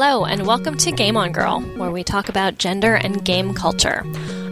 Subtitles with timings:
[0.00, 4.04] Hello, and welcome to Game On Girl, where we talk about gender and game culture.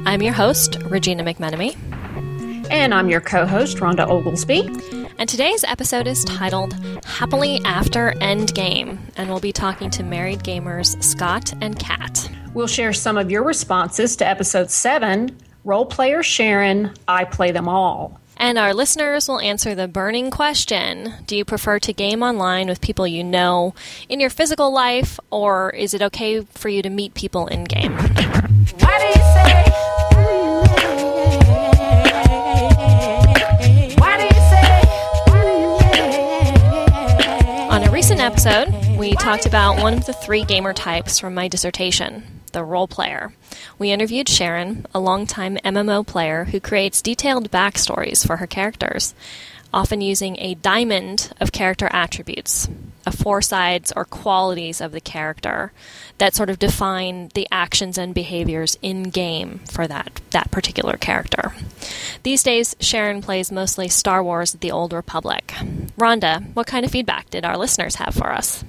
[0.05, 1.77] I'm your host, Regina McMenemy.
[2.69, 4.69] And I'm your co host, Rhonda Oglesby.
[5.21, 6.75] And today's episode is titled
[7.05, 12.29] Happily After Endgame, and we'll be talking to married gamers Scott and Kat.
[12.53, 15.31] We'll share some of your responses to episode 7
[15.63, 18.21] Role Player Sharon, I Play Them All.
[18.39, 22.81] And our listeners will answer the burning question Do you prefer to game online with
[22.83, 23.75] people you know
[24.09, 27.93] in your physical life, or is it okay for you to meet people in game?
[27.97, 29.65] Why do you say?
[33.97, 34.81] Why do you say?
[37.71, 38.69] On a recent episode,
[38.99, 43.33] we talked about one of the three gamer types from my dissertation the role player.
[43.79, 49.15] We interviewed Sharon, a longtime MMO player who creates detailed backstories for her characters,
[49.73, 52.69] often using a diamond of character attributes,
[53.07, 55.73] of four sides or qualities of the character
[56.19, 61.55] that sort of define the actions and behaviors in game for that, that particular character.
[62.23, 65.53] These days, Sharon plays mostly Star Wars The Old Republic.
[65.99, 68.65] Rhonda, what kind of feedback did our listeners have for us?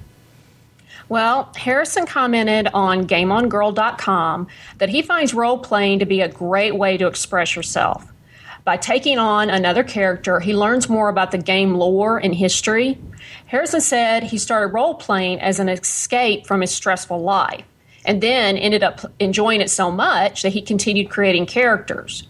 [1.08, 6.98] Well, Harrison commented on GameOnGirl.com that he finds role playing to be a great way
[6.98, 8.12] to express yourself.
[8.64, 12.98] By taking on another character, he learns more about the game lore and history.
[13.46, 17.64] Harrison said he started role playing as an escape from his stressful life
[18.04, 22.28] and then ended up enjoying it so much that he continued creating characters.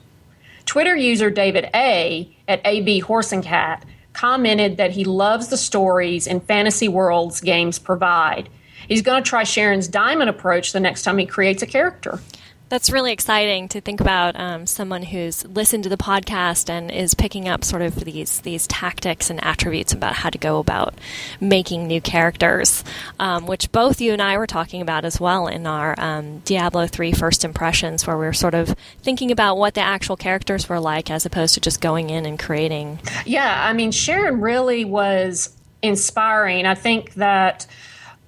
[0.67, 2.37] Twitter user David A.
[2.47, 7.81] at AB Horse and Cat commented that he loves the stories and fantasy worlds games
[7.81, 8.49] provide
[8.87, 12.21] he's going to try Sharon's diamond approach the next time he creates a character.
[12.69, 17.15] That's really exciting to think about um, someone who's listened to the podcast and is
[17.15, 20.95] picking up sort of these these tactics and attributes about how to go about
[21.41, 22.85] making new characters,
[23.19, 26.87] um, which both you and I were talking about as well in our um, Diablo
[26.87, 30.81] 3 first impressions, where we were sort of thinking about what the actual characters were
[30.81, 33.01] like as opposed to just going in and creating.
[33.25, 36.67] Yeah, I mean, Sharon really was inspiring.
[36.67, 37.67] I think that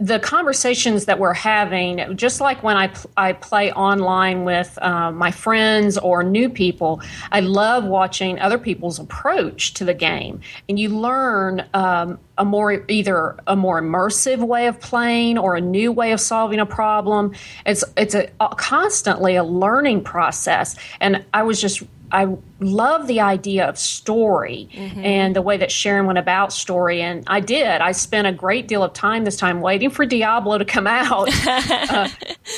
[0.01, 5.13] the conversations that we're having, just like when I, pl- I play online with uh,
[5.13, 10.41] my friends or new people, I love watching other people's approach to the game.
[10.71, 15.61] And you learn um, a more, either a more immersive way of playing or a
[15.61, 17.35] new way of solving a problem.
[17.67, 20.77] It's, it's a, a constantly a learning process.
[21.01, 21.83] And I was just
[22.13, 25.05] I love the idea of story mm-hmm.
[25.05, 27.03] and the way that Sharon went about story.
[27.03, 27.81] And I did.
[27.81, 31.29] I spent a great deal of time this time waiting for Diablo to come out,
[31.47, 32.09] uh,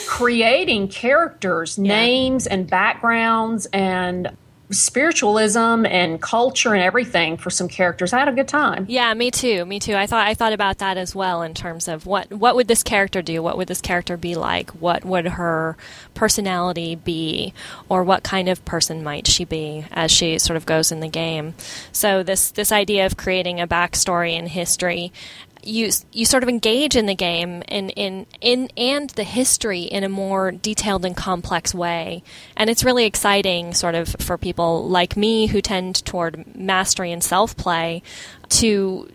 [0.06, 1.88] creating characters, yeah.
[1.88, 4.36] names, and backgrounds, and
[4.72, 8.12] spiritualism and culture and everything for some characters.
[8.12, 8.86] I had a good time.
[8.88, 9.64] Yeah, me too.
[9.64, 9.94] Me too.
[9.94, 12.82] I thought I thought about that as well in terms of what what would this
[12.82, 13.42] character do?
[13.42, 14.70] What would this character be like?
[14.70, 15.76] What would her
[16.14, 17.52] personality be
[17.88, 21.08] or what kind of person might she be as she sort of goes in the
[21.08, 21.54] game.
[21.92, 25.12] So this this idea of creating a backstory and history
[25.62, 30.04] you you sort of engage in the game in, in in and the history in
[30.04, 32.22] a more detailed and complex way,
[32.56, 37.22] and it's really exciting, sort of for people like me who tend toward mastery and
[37.22, 38.02] self play,
[38.48, 39.10] to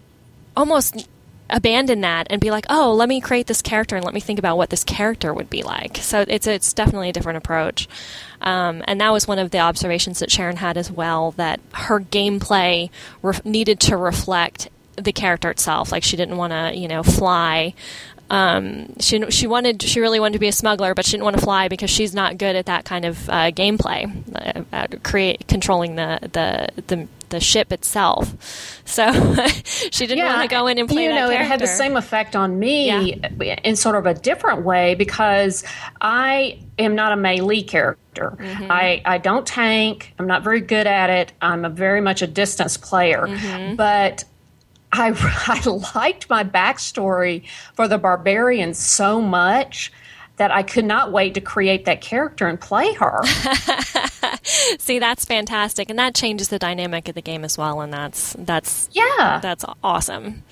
[0.56, 1.08] almost
[1.50, 4.40] abandon that and be like, oh, let me create this character and let me think
[4.40, 5.98] about what this character would be like.
[5.98, 7.88] So it's it's definitely a different approach,
[8.42, 11.32] um, and that was one of the observations that Sharon had as well.
[11.32, 12.90] That her gameplay
[13.44, 15.92] needed to reflect the character itself.
[15.92, 17.74] Like she didn't want to, you know, fly.
[18.30, 21.38] Um, she she wanted she really wanted to be a smuggler, but she didn't want
[21.38, 25.48] to fly because she's not good at that kind of uh, gameplay, uh, at create
[25.48, 28.82] controlling the the the the ship itself.
[28.86, 29.12] So
[29.64, 31.96] she didn't yeah, want to go in and play you know, It had the same
[31.96, 33.56] effect on me yeah.
[33.64, 35.64] in sort of a different way because
[36.02, 38.36] I am not a melee character.
[38.40, 38.72] Mm-hmm.
[38.72, 40.14] I, I don't tank.
[40.18, 41.34] I'm not very good at it.
[41.42, 43.28] I'm a very much a distance player.
[43.28, 43.76] Mm-hmm.
[43.76, 44.24] But
[44.92, 45.14] I,
[45.48, 47.44] I liked my backstory
[47.74, 49.92] for the barbarian so much
[50.38, 53.24] that I could not wait to create that character and play her.
[54.44, 58.34] See, that's fantastic, and that changes the dynamic of the game as well, and that's
[58.40, 60.44] that's yeah, that's awesome.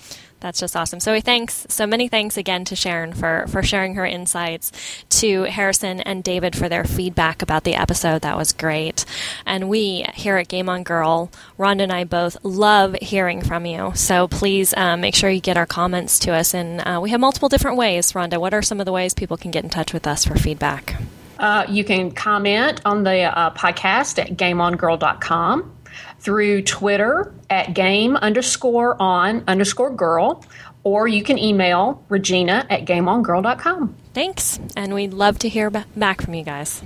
[0.45, 0.99] That's just awesome.
[0.99, 4.71] So thanks so many thanks again to Sharon for for sharing her insights,
[5.09, 8.21] to Harrison and David for their feedback about the episode.
[8.21, 9.05] That was great.
[9.47, 13.93] And we here at Game on Girl, Rhonda and I both love hearing from you.
[13.95, 16.53] So please uh, make sure you get our comments to us.
[16.53, 18.11] And uh, we have multiple different ways.
[18.11, 20.35] Rhonda, what are some of the ways people can get in touch with us for
[20.35, 20.95] feedback?
[21.39, 25.74] Uh, you can comment on the uh, podcast at gameongirl.com.
[26.19, 30.43] through Twitter at game underscore on underscore girl,
[30.83, 33.95] or you can email Regina at gameongirl.com.
[34.13, 36.81] Thanks, and we'd love to hear back from you guys.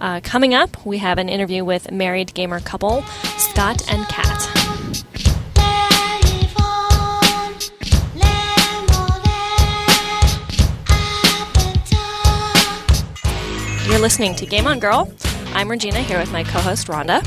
[0.00, 3.02] Uh, coming up, we have an interview with married gamer couple
[3.38, 4.56] Scott and Kat.
[13.88, 15.10] You're listening to Game On Girl.
[15.54, 17.24] I'm Regina here with my co host Rhonda.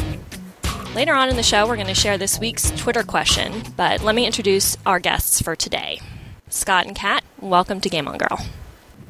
[0.95, 4.15] Later on in the show, we're going to share this week's Twitter question, but let
[4.15, 6.01] me introduce our guests for today.
[6.49, 8.43] Scott and Kat, welcome to Game On Girl.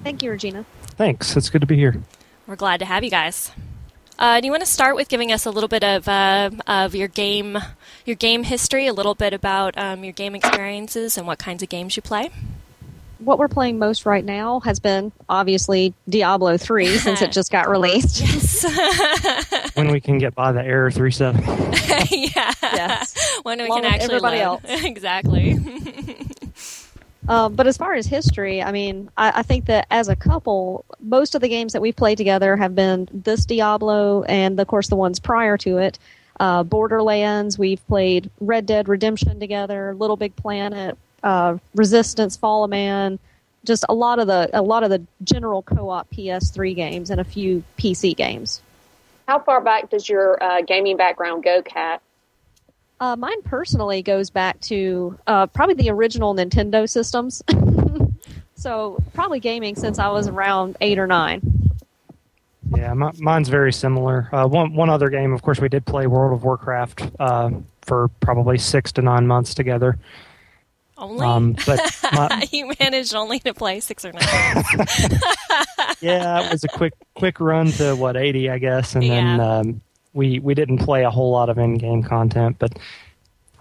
[0.03, 0.65] Thank you, Regina.
[0.97, 1.37] Thanks.
[1.37, 2.03] It's good to be here.
[2.47, 3.51] We're glad to have you guys.
[4.19, 6.93] Uh, do you want to start with giving us a little bit of uh, of
[6.95, 7.57] your game
[8.05, 11.69] your game history, a little bit about um, your game experiences and what kinds of
[11.69, 12.29] games you play?
[13.19, 17.69] What we're playing most right now has been obviously Diablo 3 since it just got
[17.69, 18.21] released.
[18.21, 19.71] Yes.
[19.75, 21.41] when we can get by the error 37.
[22.11, 22.53] yeah.
[22.61, 23.39] Yes.
[23.43, 24.61] When we Along can with actually everybody load.
[24.65, 24.83] else.
[24.83, 25.57] exactly.
[27.27, 30.83] Uh, but as far as history, I mean, I, I think that as a couple,
[30.99, 34.87] most of the games that we've played together have been this Diablo and, of course,
[34.87, 35.99] the ones prior to it.
[36.39, 42.69] Uh, Borderlands, we've played Red Dead Redemption together, Little Big Planet, uh, Resistance, Fall of
[42.69, 43.19] Man,
[43.65, 47.23] just a lot of the a lot of the general co-op PS3 games and a
[47.23, 48.61] few PC games.
[49.27, 52.01] How far back does your uh, gaming background go, Kat?
[52.99, 57.41] Uh, mine personally goes back to uh, probably the original Nintendo systems.
[58.55, 61.41] so probably gaming since I was around eight or nine.
[62.75, 64.29] Yeah, mi- mine's very similar.
[64.31, 67.51] Uh, one one other game, of course, we did play World of Warcraft uh,
[67.81, 69.97] for probably six to nine months together.
[70.99, 71.79] Only Um, but
[72.13, 74.21] my, you managed only to play six or nine.
[76.01, 79.81] yeah, it was a quick quick run to what eighty, I guess, and then um,
[80.13, 82.77] we we didn't play a whole lot of in game content, but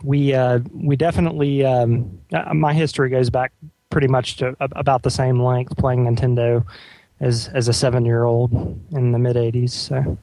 [0.02, 3.52] we uh, we definitely um, uh, my history goes back
[3.90, 6.64] pretty much to about the same length playing Nintendo
[7.20, 8.52] as as a seven year old
[8.92, 9.70] in the mid '80s.
[9.70, 10.18] So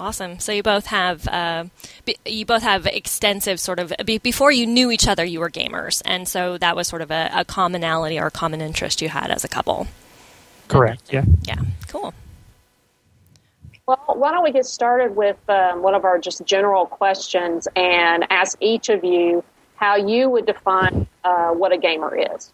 [0.00, 0.38] Awesome.
[0.38, 1.64] So you both have uh,
[2.06, 5.50] be, you both have extensive sort of be, before you knew each other, you were
[5.50, 9.10] gamers, and so that was sort of a, a commonality or a common interest you
[9.10, 9.86] had as a couple.
[10.68, 11.24] correct, yeah.
[11.42, 12.14] Yeah, cool.
[13.86, 18.24] Well, why don't we get started with um, one of our just general questions and
[18.30, 19.44] ask each of you
[19.74, 22.52] how you would define uh, what a gamer is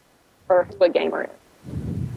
[0.49, 1.46] or who a gamer is.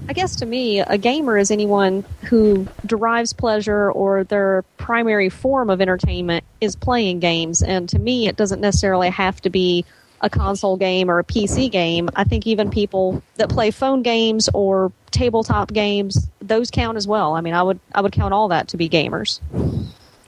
[0.09, 5.69] I guess to me, a gamer is anyone who derives pleasure or their primary form
[5.69, 7.61] of entertainment is playing games.
[7.61, 9.85] And to me, it doesn't necessarily have to be
[10.21, 12.09] a console game or a PC game.
[12.15, 17.35] I think even people that play phone games or tabletop games, those count as well.
[17.35, 19.39] I mean, I would I would count all that to be gamers.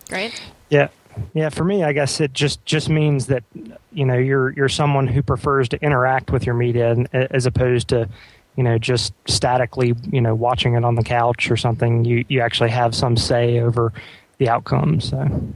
[0.10, 0.40] Great.
[0.70, 0.90] Yeah,
[1.34, 1.50] yeah.
[1.50, 3.44] For me, I guess it just just means that
[3.92, 8.08] you know you're you're someone who prefers to interact with your media as opposed to
[8.56, 12.06] you know just statically you know watching it on the couch or something.
[12.06, 13.94] You you actually have some say over
[14.38, 15.00] the outcome.
[15.02, 15.54] So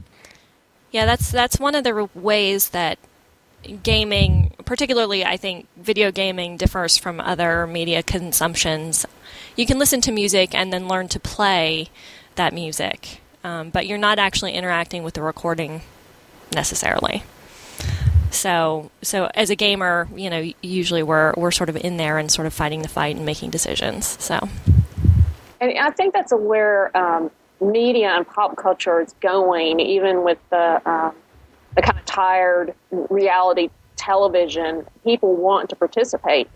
[0.90, 2.98] Yeah, that's that's one of the ways that
[3.82, 9.06] gaming, particularly I think video gaming, differs from other media consumptions.
[9.56, 11.88] You can listen to music and then learn to play
[12.36, 15.82] that music, um, but you're not actually interacting with the recording
[16.52, 17.24] necessarily.
[18.36, 22.30] So, so as a gamer, you know, usually we're we're sort of in there and
[22.30, 24.06] sort of fighting the fight and making decisions.
[24.22, 24.38] So,
[25.60, 30.82] And I think that's where um, media and pop culture is going, even with the,
[30.88, 31.14] um,
[31.74, 34.86] the kind of tired reality television.
[35.02, 36.48] People want to participate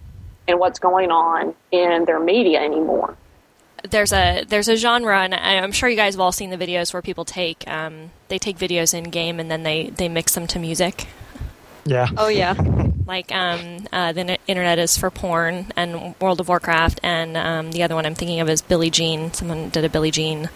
[0.47, 3.17] in what's going on in their media anymore.
[3.89, 6.93] there's a there's a genre, and I'm sure you guys have all seen the videos
[6.93, 10.47] where people take um, they take videos in game and then they they mix them
[10.49, 11.07] to music.
[11.85, 12.55] Yeah, Oh yeah.
[13.07, 17.83] Like um, uh, the internet is for porn and World of Warcraft, and um, the
[17.83, 19.33] other one I'm thinking of is Billie Jean.
[19.33, 20.49] Someone did a Billie Jean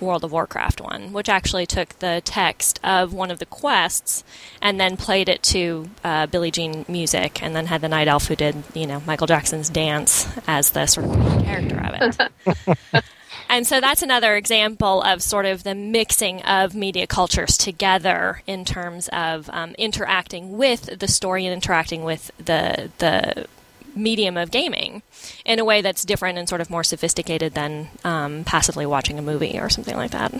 [0.00, 4.22] World of Warcraft one, which actually took the text of one of the quests
[4.60, 8.26] and then played it to uh, Billie Jean music, and then had the night elf
[8.26, 12.18] who did you know Michael Jackson's dance as the sort of character of
[12.68, 13.04] it.
[13.54, 18.64] And so that's another example of sort of the mixing of media cultures together in
[18.64, 23.46] terms of um, interacting with the story and interacting with the the
[23.94, 25.02] medium of gaming
[25.44, 29.22] in a way that's different and sort of more sophisticated than um, passively watching a
[29.22, 30.34] movie or something like that.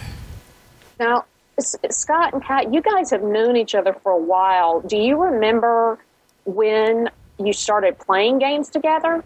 [0.99, 1.25] Now,
[1.61, 4.81] Scott and Kat, you guys have known each other for a while.
[4.81, 6.01] Do you remember
[6.47, 9.23] when you started playing games together?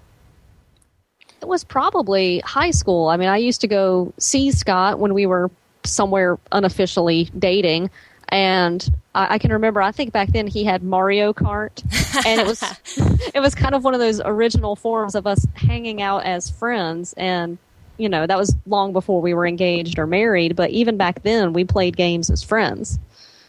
[1.41, 3.09] It was probably high school.
[3.09, 5.51] I mean, I used to go see Scott when we were
[5.85, 7.91] somewhere unofficially dating.
[8.31, 9.81] and I, I, can remember.
[9.81, 11.83] I think back then he had Mario Kart,
[12.27, 12.63] and it was
[13.35, 17.15] it was kind of one of those original forms of us hanging out as friends.
[17.15, 17.59] And
[17.97, 20.57] you know that was long before we were engaged or married.
[20.57, 22.99] But even back then, we played games as friends.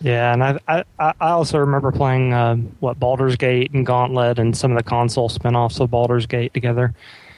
[0.02, 4.56] Yeah, and I I, I also remember playing um, what Baldur's Gate and Gauntlet and
[4.56, 6.94] some of the console spin-offs of Baldur's Gate together.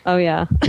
[0.05, 0.46] Oh yeah.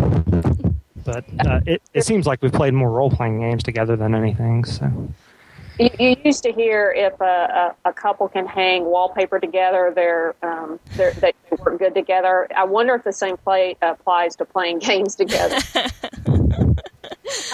[1.04, 4.64] but uh, it it seems like we've played more role-playing games together than anything.
[4.64, 4.90] So.
[5.78, 10.34] You, you used to hear if a, a, a, couple can hang wallpaper together, they're,
[10.42, 12.46] um, they're, they work good together.
[12.54, 15.56] I wonder if the same play applies to playing games together.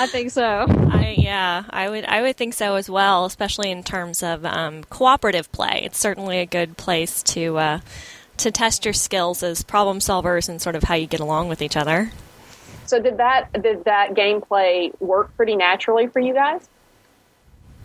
[0.01, 0.67] I think so.
[0.69, 4.85] I, yeah, I would I would think so as well, especially in terms of um,
[4.85, 5.83] cooperative play.
[5.85, 7.81] It's certainly a good place to uh,
[8.39, 11.63] to test your skills as problem solvers and sort of how you get along with
[11.63, 12.11] each other.
[12.87, 16.69] So did that did that gameplay work pretty naturally for you guys?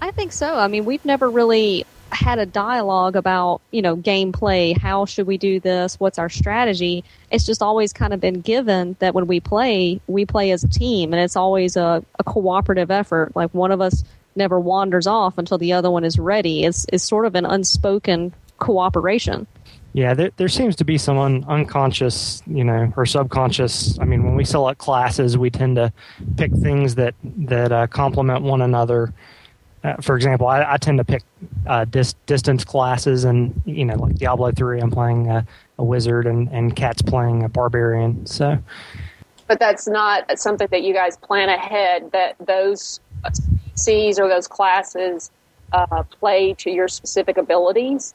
[0.02, 0.54] I think so.
[0.56, 4.78] I mean, we've never really had a dialogue about, you know, gameplay.
[4.78, 6.00] How should we do this?
[6.00, 7.04] What's our strategy?
[7.32, 10.68] It's just always kind of been given that when we play, we play as a
[10.68, 13.36] team and it's always a, a cooperative effort.
[13.36, 14.04] Like one of us
[14.36, 16.64] never wanders off until the other one is ready.
[16.66, 19.48] It's, it's sort of an unspoken cooperation.
[19.94, 24.00] Yeah, there, there seems to be some un, unconscious, you know, or subconscious.
[24.00, 25.94] I mean, when we select classes, we tend to
[26.36, 29.14] pick things that that uh, complement one another
[29.84, 31.24] uh, for example, I, I, tend to pick
[31.68, 35.46] uh, dis- distance classes, and you know, like Diablo three, I'm playing a,
[35.78, 38.26] a, wizard, and and Kat's playing a barbarian.
[38.26, 38.58] So,
[39.48, 42.12] but that's not something that you guys plan ahead.
[42.14, 43.02] That those
[43.76, 45.32] C's or those classes
[45.74, 48.14] uh, play to your specific abilities.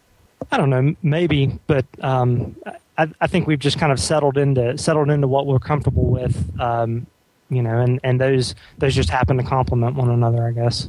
[0.51, 2.57] I don't know, maybe, but um,
[2.97, 6.61] I, I, think we've just kind of settled into settled into what we're comfortable with.
[6.61, 7.07] Um,
[7.51, 10.89] you know, and, and those those just happen to complement one another, I guess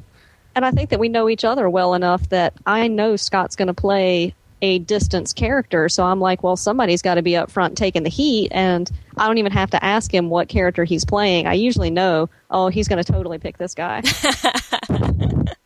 [0.56, 3.68] and I think that we know each other well enough that I know Scott's going
[3.68, 5.90] to play a distance character.
[5.90, 9.28] So I'm like, well, somebody's got to be up front taking the heat, and I
[9.28, 11.48] don't even have to ask him what character he's playing.
[11.48, 14.02] I usually know, oh, he's going to totally pick this guy.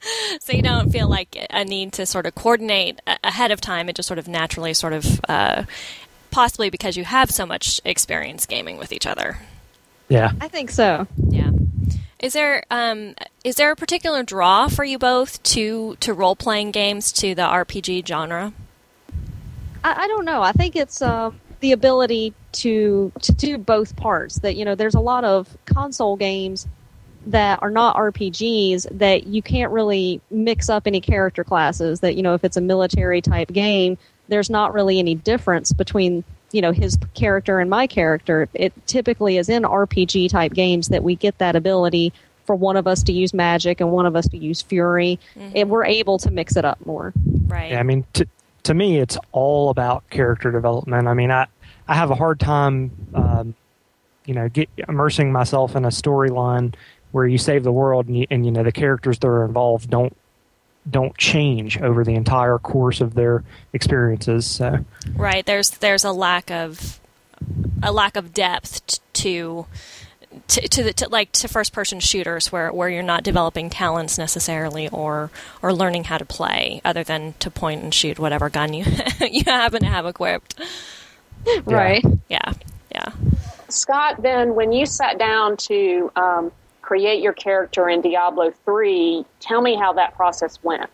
[0.40, 3.90] so you don't feel like a need to sort of coordinate ahead of time.
[3.90, 5.64] It just sort of naturally, sort of, uh,
[6.32, 9.40] possibly because you have so much experience gaming with each other.
[10.10, 11.08] Yeah, I think so.
[11.30, 11.52] Yeah.
[12.20, 16.72] Is there um, is there a particular draw for you both to to role playing
[16.72, 18.54] games to the RPG genre?
[19.84, 20.42] I, I don't know.
[20.42, 24.40] I think it's uh, the ability to to do both parts.
[24.40, 26.68] That you know, there's a lot of console games
[27.28, 32.02] that are not RPGs that you can't really mix up any character classes.
[32.02, 33.98] That you know, if it's a military type game,
[34.28, 38.50] there's not really any difference between you know his character and my character.
[38.54, 42.14] It typically is in RPG type games that we get that ability
[42.46, 45.54] for one of us to use magic and one of us to use fury, mm-hmm.
[45.56, 47.14] and we're able to mix it up more.
[47.48, 47.72] Right.
[47.72, 48.28] Yeah, I mean, to
[48.64, 51.08] to me, it's all about character development.
[51.08, 51.48] I mean, I
[51.88, 53.56] I have a hard time, um,
[54.26, 56.74] you know, get, immersing myself in a storyline
[57.12, 59.90] where you save the world and you, and you know the characters that are involved
[59.90, 60.16] don't
[60.90, 64.46] don't change over the entire course of their experiences.
[64.46, 64.86] So.
[65.16, 65.46] Right.
[65.46, 67.00] There's there's a lack of
[67.82, 69.66] a lack of depth to
[70.48, 74.18] to, to, the, to like to first person shooters where, where you're not developing talents
[74.18, 75.30] necessarily or
[75.62, 78.86] or learning how to play other than to point and shoot whatever gun you
[79.22, 80.60] you happen to have equipped.
[81.66, 82.04] Right.
[82.30, 82.54] Yeah.
[82.92, 83.12] Yeah.
[83.70, 86.52] Scott, then when you sat down to um,
[86.84, 89.26] create your character in Diablo 3.
[89.40, 90.90] Tell me how that process went.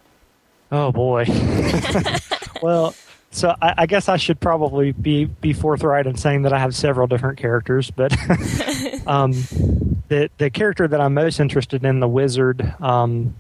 [0.72, 1.26] Oh boy.
[2.62, 2.96] well,
[3.32, 6.76] so I, I, guess I should probably be be forthright in saying that I have
[6.76, 8.12] several different characters, but
[9.08, 9.32] um,
[10.08, 13.36] the the character that I'm most interested in, the wizard, um,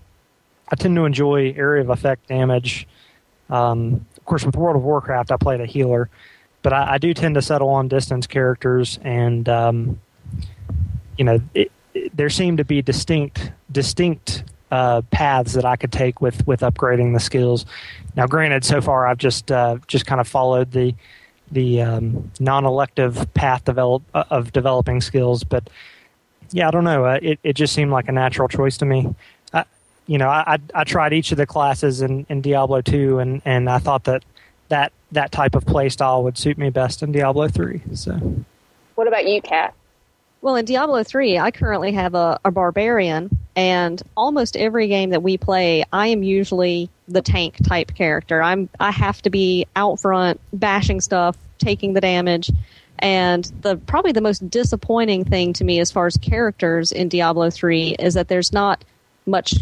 [0.69, 2.87] I tend to enjoy area of effect damage.
[3.49, 6.09] Um, of course, with World of Warcraft, I played a healer,
[6.61, 9.99] but I, I do tend to settle on distance characters, and um,
[11.17, 11.71] you know, it,
[12.13, 17.13] there seem to be distinct distinct uh, paths that I could take with with upgrading
[17.13, 17.65] the skills.
[18.15, 20.93] Now, granted, so far I've just uh, just kind of followed the
[21.51, 25.67] the um, non-elective path develop, uh, of developing skills, but
[26.51, 27.05] yeah, I don't know.
[27.05, 29.13] Uh, it it just seemed like a natural choice to me.
[29.53, 29.65] I,
[30.07, 33.41] you know, I, I, I tried each of the classes in, in Diablo two, and,
[33.45, 34.23] and I thought that
[34.69, 37.81] that that type of play style would suit me best in Diablo three.
[37.93, 38.13] So,
[38.95, 39.73] what about you, Kat?
[40.41, 45.21] Well, in Diablo 3, I currently have a, a, barbarian, and almost every game that
[45.21, 48.41] we play, I am usually the tank type character.
[48.41, 52.49] I'm I have to be out front, bashing stuff, taking the damage.
[52.99, 57.49] And the probably the most disappointing thing to me as far as characters in Diablo
[57.49, 58.85] 3 is that there's not
[59.25, 59.55] much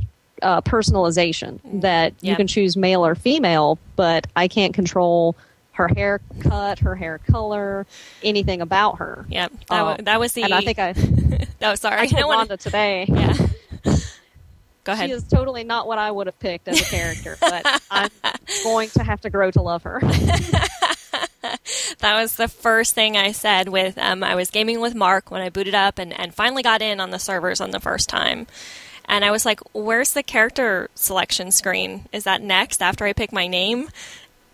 [0.44, 5.36] uh, personalization that you can choose male or female, but I can't control
[5.72, 7.88] her haircut, her hair color,
[8.24, 9.26] anything about her.
[9.30, 9.52] Yep.
[9.70, 10.44] That, Um, that was the.
[10.44, 10.94] And I think I,
[11.62, 12.02] Oh, sorry.
[12.02, 13.06] I told don't wanna- today.
[13.08, 13.34] Yeah.
[14.84, 15.10] Go ahead.
[15.10, 18.10] She is totally not what I would have picked as a character, but I'm
[18.64, 20.02] going to have to grow to love her.
[22.00, 25.42] That was the first thing I said with um, I was gaming with Mark when
[25.42, 28.48] I booted up and, and finally got in on the servers on the first time.
[29.06, 32.06] And I was like, where's the character selection screen?
[32.12, 33.90] Is that next after I pick my name?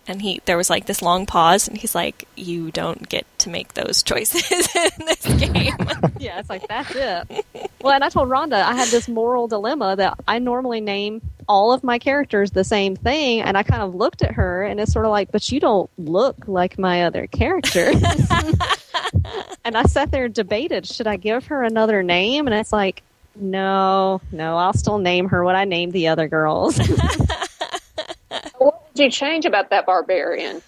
[0.06, 3.50] And he there was like this long pause and he's like, You don't get to
[3.50, 4.44] make those choices
[4.76, 5.76] in this game.
[6.20, 7.46] yeah, it's like that's it.
[7.82, 11.72] Well, and I told Rhonda I had this moral dilemma that I normally name all
[11.72, 14.94] of my characters the same thing, and I kind of looked at her, and it's
[14.94, 18.02] sort of like, but you don't look like my other characters.
[19.66, 22.48] and I sat there and debated, should I give her another name?
[22.48, 23.04] And it's like,
[23.36, 26.80] no, no, I'll still name her what I named the other girls.
[28.94, 30.62] Would you change about that barbarian?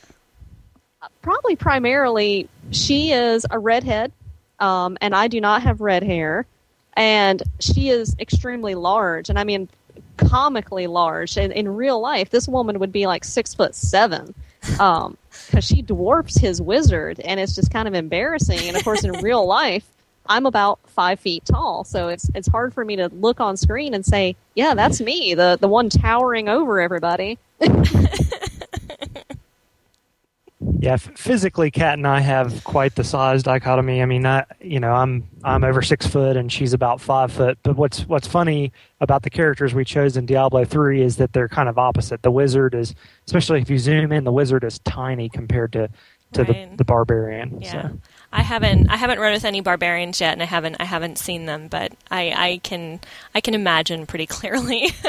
[1.21, 4.11] Probably primarily, she is a redhead,
[4.59, 6.47] um, and I do not have red hair,
[6.93, 9.69] and she is extremely large, and I mean
[10.17, 11.37] comically large.
[11.37, 14.33] And in real life, this woman would be like six foot seven,
[14.79, 18.67] um, because she dwarfs his wizard, and it's just kind of embarrassing.
[18.67, 19.85] And of course, in real life.
[20.27, 23.93] I'm about five feet tall, so it's it's hard for me to look on screen
[23.93, 27.37] and say, "Yeah, that's me, the the one towering over everybody."
[30.79, 34.01] Yeah, physically, Kat and I have quite the size dichotomy.
[34.01, 37.57] I mean, I, you know, I'm I'm over six foot and she's about five foot.
[37.61, 38.71] But what's what's funny
[39.01, 42.21] about the characters we chose in Diablo three is that they're kind of opposite.
[42.21, 42.95] The wizard is,
[43.27, 45.89] especially if you zoom in, the wizard is tiny compared to
[46.33, 46.69] to Right.
[46.71, 47.61] the, the barbarian.
[47.61, 47.89] Yeah.
[47.89, 47.99] So.
[48.31, 51.45] I haven't I haven't run with any barbarians yet and I haven't I haven't seen
[51.45, 52.99] them, but I, I can
[53.33, 54.89] I can imagine pretty clearly.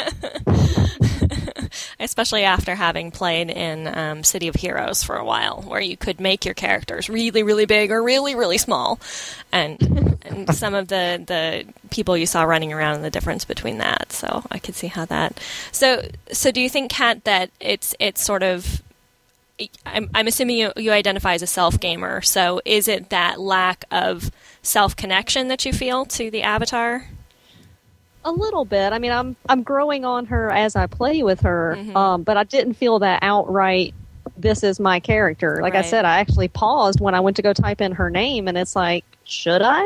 [2.00, 6.20] Especially after having played in um, City of Heroes for a while, where you could
[6.20, 8.98] make your characters really, really big or really, really small,
[9.52, 13.78] and and some of the the people you saw running around and the difference between
[13.78, 14.12] that.
[14.12, 15.40] So I could see how that.
[15.72, 18.82] So so do you think, Kat, that it's it's sort of
[19.84, 22.20] I'm, I'm assuming you, you identify as a self gamer.
[22.22, 24.30] So is it that lack of
[24.62, 27.06] self connection that you feel to the avatar?
[28.26, 28.92] A little bit.
[28.92, 31.96] I mean, I'm I'm growing on her as I play with her, Mm-hmm.
[31.96, 33.94] um, but I didn't feel that outright.
[34.38, 35.60] This is my character.
[35.62, 38.48] Like I said, I actually paused when I went to go type in her name,
[38.48, 39.82] and it's like, should I?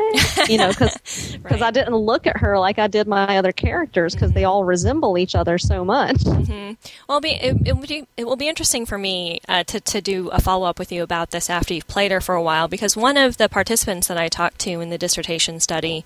[0.47, 0.99] You know, because
[1.41, 1.53] Right.
[1.53, 1.63] Mm-hmm.
[1.63, 5.17] I didn't look at her like I did my other characters because they all resemble
[5.17, 6.23] each other so much.
[6.23, 6.77] Well,
[7.09, 10.01] it'll be, it, it, will be, it will be interesting for me uh, to, to
[10.01, 12.67] do a follow up with you about this after you've played her for a while
[12.67, 16.05] because one of the participants that I talked to in the dissertation study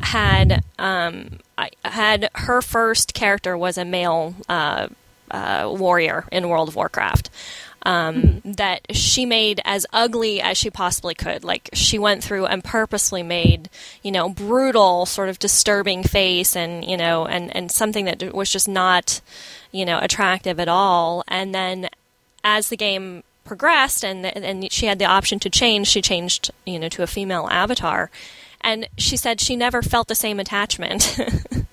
[0.00, 4.88] had um, I, had her first character was a male uh,
[5.30, 7.30] uh, warrior in World of Warcraft.
[7.86, 11.44] Um, that she made as ugly as she possibly could.
[11.44, 13.70] Like she went through and purposely made,
[14.02, 18.50] you know, brutal, sort of disturbing face, and you know, and and something that was
[18.50, 19.20] just not,
[19.70, 21.22] you know, attractive at all.
[21.28, 21.88] And then
[22.42, 26.80] as the game progressed, and and she had the option to change, she changed, you
[26.80, 28.10] know, to a female avatar,
[28.62, 31.16] and she said she never felt the same attachment.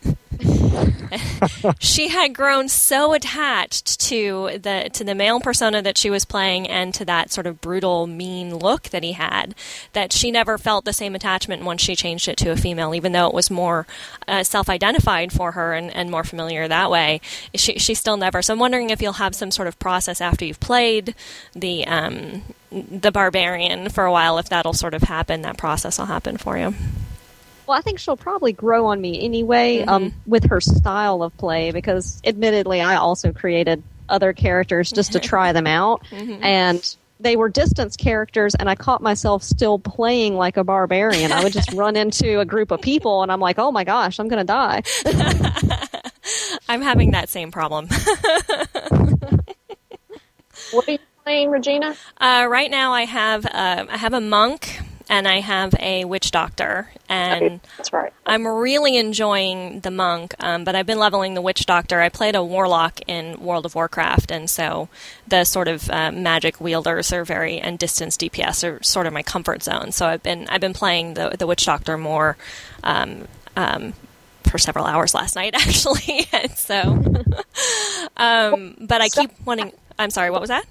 [1.79, 6.67] she had grown so attached to the to the male persona that she was playing
[6.67, 9.55] and to that sort of brutal mean look that he had
[9.93, 13.11] that she never felt the same attachment once she changed it to a female even
[13.11, 13.85] though it was more
[14.27, 17.21] uh, self-identified for her and, and more familiar that way.
[17.55, 20.45] She, she still never so i'm wondering if you'll have some sort of process after
[20.45, 21.15] you've played
[21.53, 26.05] the um, the barbarian for a while if that'll sort of happen that process will
[26.05, 26.73] happen for you
[27.67, 31.71] Well, I think she'll probably grow on me anyway um, with her style of play
[31.71, 37.49] because, admittedly, I also created other characters just to try them out, and they were
[37.49, 41.31] distance characters, and I caught myself still playing like a barbarian.
[41.31, 44.19] I would just run into a group of people, and I'm like, "Oh my gosh,
[44.19, 44.83] I'm going to die."
[46.69, 47.85] i'm having that same problem
[50.71, 51.95] What are you playing, Regina?
[52.17, 56.31] Uh, right now, I have uh, I have a monk and I have a witch
[56.31, 58.13] doctor, and That's right.
[58.25, 60.33] I'm really enjoying the monk.
[60.39, 62.01] Um, but I've been leveling the witch doctor.
[62.01, 64.89] I played a warlock in World of Warcraft, and so
[65.27, 69.23] the sort of uh, magic wielders are very and distance DPS are sort of my
[69.23, 69.91] comfort zone.
[69.91, 72.37] So I've been I've been playing the the witch doctor more.
[72.83, 73.93] Um, um,
[74.49, 76.79] for several hours last night, actually, and so,
[78.17, 79.71] um, but I keep wanting.
[79.97, 80.65] I'm sorry, what was that?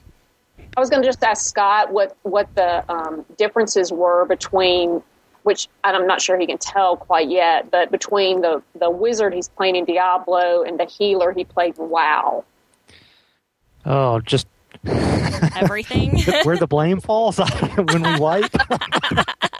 [0.77, 5.03] I was going to just ask Scott what what the um, differences were between
[5.43, 9.49] which I'm not sure he can tell quite yet, but between the, the wizard he's
[9.49, 12.45] playing in Diablo and the healer he played in WoW.
[13.85, 14.47] Oh, just
[15.57, 16.23] everything.
[16.45, 17.39] where the blame falls
[17.75, 18.55] when we wipe.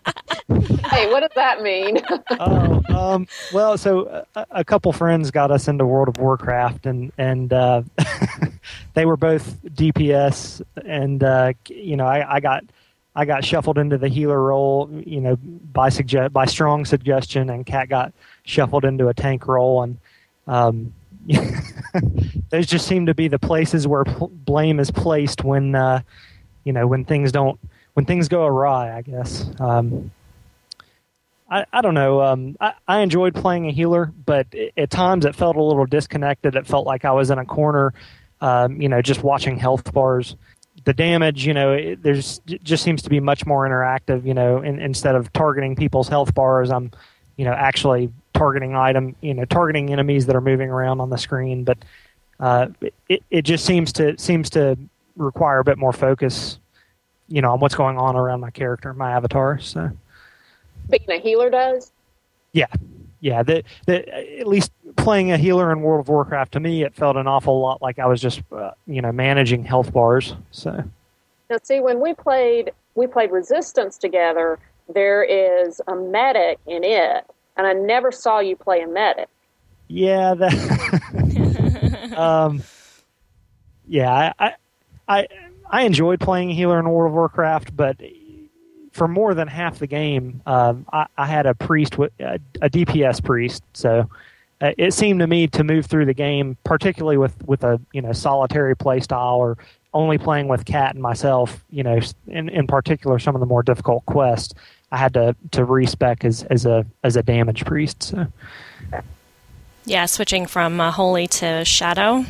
[0.93, 1.99] hey, what does that mean?
[2.41, 7.13] oh, um, well, so a, a, couple friends got us into World of Warcraft, and
[7.19, 7.83] and uh,
[8.95, 12.65] they were both DPS, and uh, you know, I, I got
[13.15, 17.67] I got shuffled into the healer role, you know, by suggest by strong suggestion, and
[17.67, 18.13] Kat got
[18.45, 19.99] shuffled into a tank role, and
[20.47, 20.93] um,
[22.51, 26.01] those just seem to be the places where pl- blame is placed when, uh,
[26.65, 27.59] you know, when things don't
[27.95, 28.97] when things go awry.
[28.97, 29.49] I guess.
[29.61, 30.11] Um,
[31.53, 32.23] I, I don't know.
[32.23, 36.57] Um, I, I enjoyed playing a healer, but at times it felt a little disconnected.
[36.57, 37.93] It felt like I was in a corner,
[38.41, 40.37] um, you know, just watching health bars
[40.85, 44.27] the damage, you know, it, there's it just seems to be much more interactive.
[44.27, 46.91] You know, in, instead of targeting people's health bars, I'm,
[47.37, 51.19] you know, actually targeting item, you know, targeting enemies that are moving around on the
[51.19, 51.65] screen.
[51.65, 51.79] But
[52.41, 52.69] uh,
[53.09, 54.77] it it just seems to seems to
[55.17, 56.59] require a bit more focus,
[57.29, 59.59] you know, on what's going on around my character, my avatar.
[59.61, 59.91] So,
[60.89, 61.93] being a healer does.
[62.53, 62.67] Yeah,
[63.21, 63.43] yeah.
[63.43, 67.17] The, the at least playing a healer in World of Warcraft, to me, it felt
[67.17, 70.35] an awful lot like I was just, uh, you know, managing health bars.
[70.51, 70.85] So
[71.51, 74.59] now, see, when we played, we played Resistance together.
[74.93, 79.29] There is a medic in it, and I never saw you play a medic.
[79.89, 82.15] Yeah, that.
[82.17, 82.63] um,
[83.87, 84.55] yeah, I,
[85.07, 85.27] I,
[85.71, 88.01] I enjoyed playing a healer in World of Warcraft, but
[88.93, 92.71] for more than half the game, um, I, I, had a priest, with, a, a
[92.71, 94.09] DPS priest, so
[94.61, 98.01] uh, it seemed to me to move through the game, particularly with with a you
[98.01, 99.59] know solitary play style or
[99.95, 101.65] only playing with Kat and myself.
[101.71, 104.55] You know, in in particular, some of the more difficult quests,
[104.93, 108.03] I had to to respec as as a as a damage priest.
[108.03, 108.27] So.
[109.85, 112.25] Yeah, switching from uh, holy to shadow.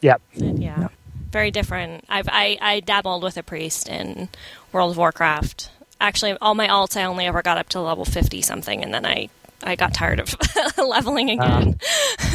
[0.00, 0.22] Yep.
[0.32, 0.80] Yeah.
[0.80, 0.92] Yep.
[1.30, 2.04] Very different.
[2.08, 4.30] I've I, I dabbled with a priest in
[4.72, 5.70] World of Warcraft.
[6.00, 9.04] Actually, all my alts I only ever got up to level fifty something, and then
[9.04, 9.28] I
[9.64, 10.36] I got tired of
[10.78, 11.78] leveling again.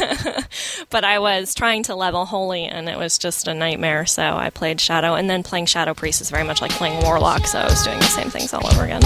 [0.00, 0.42] Uh.
[0.90, 4.04] but I was trying to level Holy, and it was just a nightmare.
[4.04, 7.46] So I played Shadow, and then playing Shadow Priest is very much like playing Warlock.
[7.46, 9.00] So I was doing the same things all over again.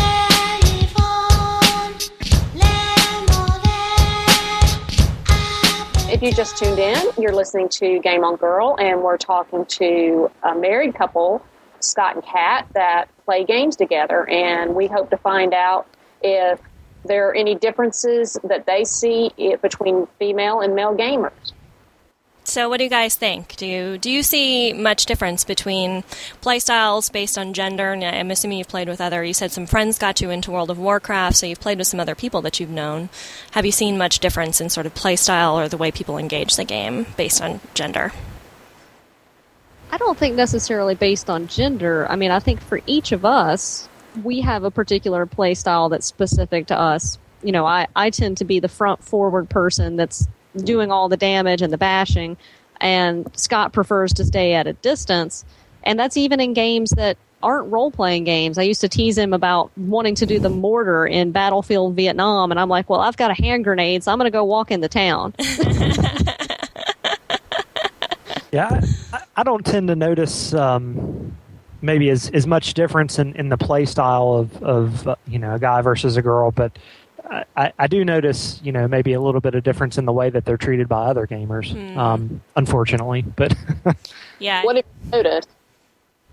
[6.11, 10.31] If you just tuned in, you're listening to Game on Girl, and we're talking to
[10.43, 11.45] a married couple,
[11.81, 14.27] Scott and Kat, that play games together.
[14.27, 15.87] And we hope to find out
[16.23, 16.59] if
[17.05, 21.53] there are any differences that they see between female and male gamers.
[22.45, 23.57] So, what do you guys think?
[23.57, 26.03] Do you do you see much difference between
[26.41, 27.93] playstyles based on gender?
[27.93, 29.23] And I'm assuming you've played with other.
[29.23, 32.01] You said some friends got you into World of Warcraft, so you've played with some
[32.01, 33.11] other people that you've known.
[33.51, 36.65] Have you seen much difference in sort of playstyle or the way people engage the
[36.65, 38.13] game based on gender?
[39.91, 42.07] I don't think necessarily based on gender.
[42.11, 43.89] I mean, I think for each of us,
[44.23, 47.19] we have a particular play style that's specific to us.
[47.43, 51.17] You know, I, I tend to be the front forward person that's doing all the
[51.17, 52.37] damage and the bashing,
[52.81, 55.45] and Scott prefers to stay at a distance.
[55.85, 58.59] And that's even in games that aren't role playing games.
[58.59, 62.59] I used to tease him about wanting to do the mortar in Battlefield Vietnam, and
[62.59, 64.81] I'm like, well, I've got a hand grenade, so I'm going to go walk in
[64.81, 65.35] the town.
[68.53, 68.81] yeah,
[69.13, 70.55] I, I, don't tend to notice.
[70.55, 71.37] Um,
[71.81, 75.55] maybe as, as much difference in, in the play style of, of uh, you know
[75.55, 76.77] a guy versus a girl, but
[77.57, 80.31] I, I do notice you know maybe a little bit of difference in the way
[80.31, 81.73] that they're treated by other gamers.
[81.73, 81.97] Mm.
[81.97, 83.55] Um, unfortunately, but
[84.39, 84.65] yeah.
[84.65, 85.49] What have you noticed?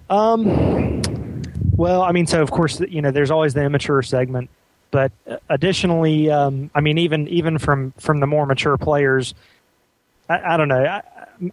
[0.09, 1.41] Um.
[1.71, 4.49] Well, I mean, so of course, you know, there's always the immature segment,
[4.91, 5.11] but
[5.49, 9.35] additionally, um, I mean, even even from from the more mature players,
[10.29, 10.85] I, I don't know.
[10.85, 11.01] I,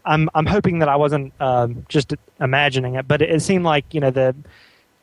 [0.05, 3.93] I'm I'm hoping that I wasn't um, just imagining it, but it, it, seemed like
[3.93, 4.35] you know the.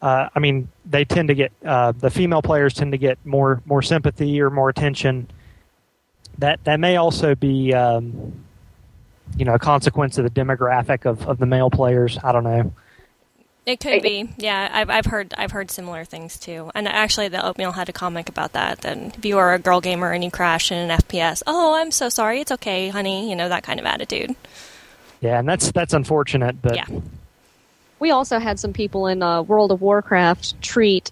[0.01, 3.61] Uh, I mean, they tend to get uh, the female players tend to get more
[3.65, 5.29] more sympathy or more attention.
[6.37, 8.45] That that may also be, um,
[9.37, 12.17] you know, a consequence of the demographic of, of the male players.
[12.23, 12.73] I don't know.
[13.69, 14.67] It could be, yeah.
[14.71, 16.71] I've I've heard I've heard similar things too.
[16.73, 18.81] And actually, the oatmeal had a comment about that.
[18.81, 21.91] That if you are a girl gamer and you crash in an FPS, oh, I'm
[21.91, 22.41] so sorry.
[22.41, 23.29] It's okay, honey.
[23.29, 24.35] You know that kind of attitude.
[25.21, 26.85] Yeah, and that's that's unfortunate, but yeah.
[27.99, 31.11] We also had some people in uh, World of Warcraft treat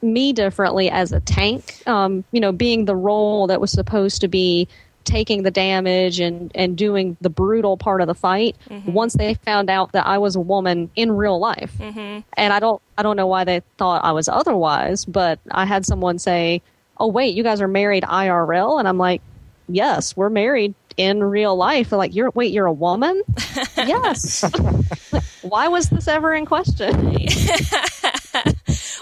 [0.00, 1.86] me differently as a tank.
[1.86, 4.66] Um, you know, being the role that was supposed to be
[5.04, 8.92] taking the damage and, and doing the brutal part of the fight mm-hmm.
[8.92, 11.72] once they found out that I was a woman in real life.
[11.78, 12.20] Mm-hmm.
[12.34, 15.84] And I don't I don't know why they thought I was otherwise, but I had
[15.86, 16.62] someone say,
[16.98, 19.22] "Oh wait, you guys are married IRL?" And I'm like,
[19.68, 23.22] "Yes, we're married in real life." They're like, "You're wait, you're a woman?"
[23.76, 24.44] yes.
[25.42, 27.16] Why was this ever in question?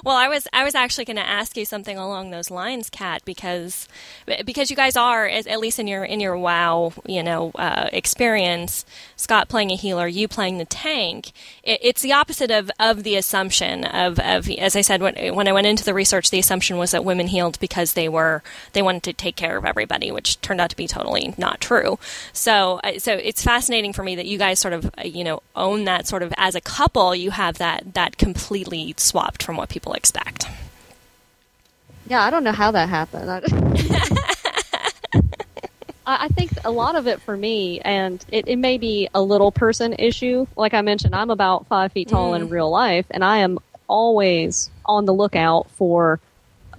[0.05, 3.23] well, I was I was actually going to ask you something along those lines, Kat,
[3.25, 3.89] because
[4.45, 8.85] because you guys are at least in your in your WoW you know uh, experience,
[9.17, 11.33] Scott playing a healer, you playing the tank.
[11.63, 15.49] It, it's the opposite of, of the assumption of, of as I said when when
[15.49, 18.83] I went into the research, the assumption was that women healed because they were they
[18.83, 21.99] wanted to take care of everybody, which turned out to be totally not true.
[22.33, 25.43] So uh, so it's fascinating for me that you guys sort of uh, you know
[25.55, 29.69] own that sort of as a couple, you have that that completely swapped from what
[29.69, 30.47] people expect.
[32.07, 33.31] Yeah, I don't know how that happened.
[36.07, 39.53] I think a lot of it for me, and it, it, may be a little
[39.53, 40.47] person issue.
[40.57, 42.41] Like I mentioned, I'm about five feet tall mm.
[42.41, 46.19] in real life, and I am always on the lookout for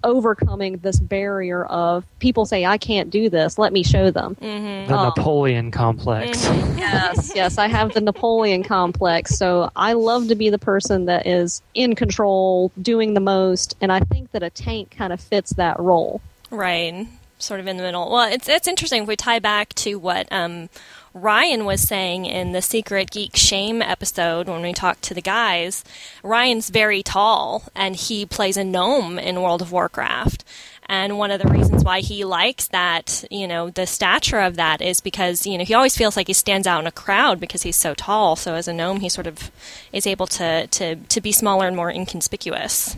[0.03, 3.57] overcoming this barrier of people say I can't do this.
[3.57, 4.35] Let me show them.
[4.35, 4.87] Mm-hmm.
[4.87, 6.45] The um, Napoleon complex.
[6.45, 6.77] Mm-hmm.
[6.77, 9.37] yes, yes, I have the Napoleon complex.
[9.37, 13.91] So I love to be the person that is in control, doing the most, and
[13.91, 16.21] I think that a tank kind of fits that role.
[16.49, 17.07] Right,
[17.39, 18.11] sort of in the middle.
[18.11, 20.27] Well, it's it's interesting if we tie back to what.
[20.31, 20.69] Um,
[21.13, 25.83] Ryan was saying in the Secret Geek Shame episode when we talked to the guys,
[26.23, 30.45] Ryan's very tall and he plays a gnome in World of Warcraft.
[30.87, 34.81] And one of the reasons why he likes that, you know, the stature of that
[34.81, 37.63] is because, you know, he always feels like he stands out in a crowd because
[37.63, 38.35] he's so tall.
[38.35, 39.51] So as a gnome, he sort of
[39.93, 42.95] is able to, to, to be smaller and more inconspicuous.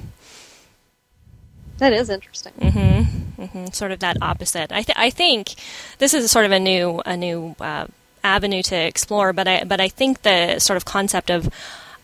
[1.78, 2.54] That is interesting.
[2.60, 3.42] Mm-hmm.
[3.44, 3.66] Mm-hmm.
[3.74, 4.72] Sort of that opposite.
[4.72, 5.56] I, th- I think
[5.98, 7.88] this is sort of a new a new uh,
[8.24, 9.34] avenue to explore.
[9.34, 11.50] But I but I think the sort of concept of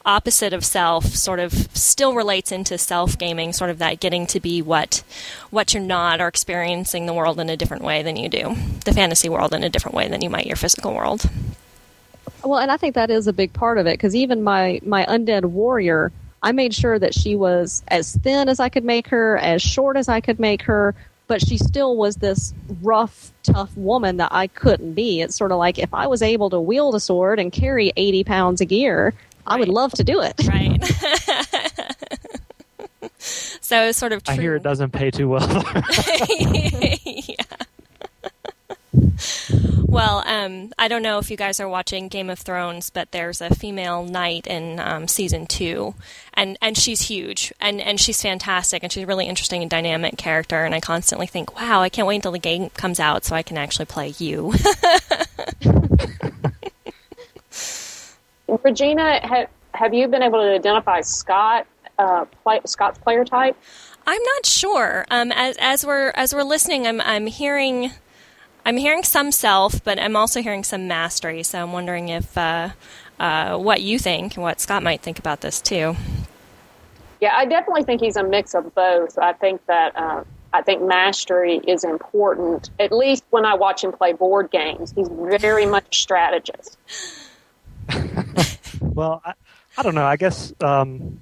[0.06, 4.40] opposite of self sort of still relates into self gaming, sort of that getting to
[4.40, 5.04] be what
[5.50, 8.56] what you're not or experiencing the world in a different way than you do,
[8.86, 11.30] the fantasy world in a different way than you might your physical world.
[12.44, 15.06] Well, and I think that is a big part of it because even my my
[15.06, 19.38] undead warrior, I made sure that she was as thin as I could make her,
[19.38, 20.96] as short as I could make her,
[21.30, 25.22] but she still was this rough, tough woman that I couldn't be.
[25.22, 28.24] It's sort of like if I was able to wield a sword and carry 80
[28.26, 29.14] pounds of gear, right.
[29.46, 30.34] I would love to do it.
[30.48, 30.84] Right.
[33.20, 34.24] so it's sort of.
[34.24, 34.34] True.
[34.34, 35.64] I hear it doesn't pay too well.
[36.40, 37.36] yeah.
[39.90, 43.42] Well, um, I don't know if you guys are watching Game of Thrones, but there's
[43.42, 45.96] a female knight in um, season two,
[46.36, 50.16] and, and she's huge, and, and she's fantastic, and she's a really interesting and dynamic
[50.16, 50.64] character.
[50.64, 53.42] And I constantly think, wow, I can't wait until the game comes out so I
[53.42, 54.54] can actually play you.
[58.64, 61.66] Regina, have, have you been able to identify Scott,
[61.98, 63.58] uh, play, Scott's player type?
[64.06, 65.08] I'm not sure.
[65.10, 67.92] Um, as, as we're as we're listening, I'm I'm hearing
[68.66, 71.44] I'm hearing some self, but I'm also hearing some mastery.
[71.44, 72.70] So I'm wondering if uh,
[73.20, 75.96] uh, what you think, and what Scott might think about this too.
[77.22, 79.18] Yeah, I definitely think he's a mix of both.
[79.18, 82.70] I think that uh, I think mastery is important.
[82.80, 86.78] At least when I watch him play board games, he's very much a strategist.
[88.82, 89.34] well, I,
[89.78, 90.06] I, don't know.
[90.06, 91.20] I guess um,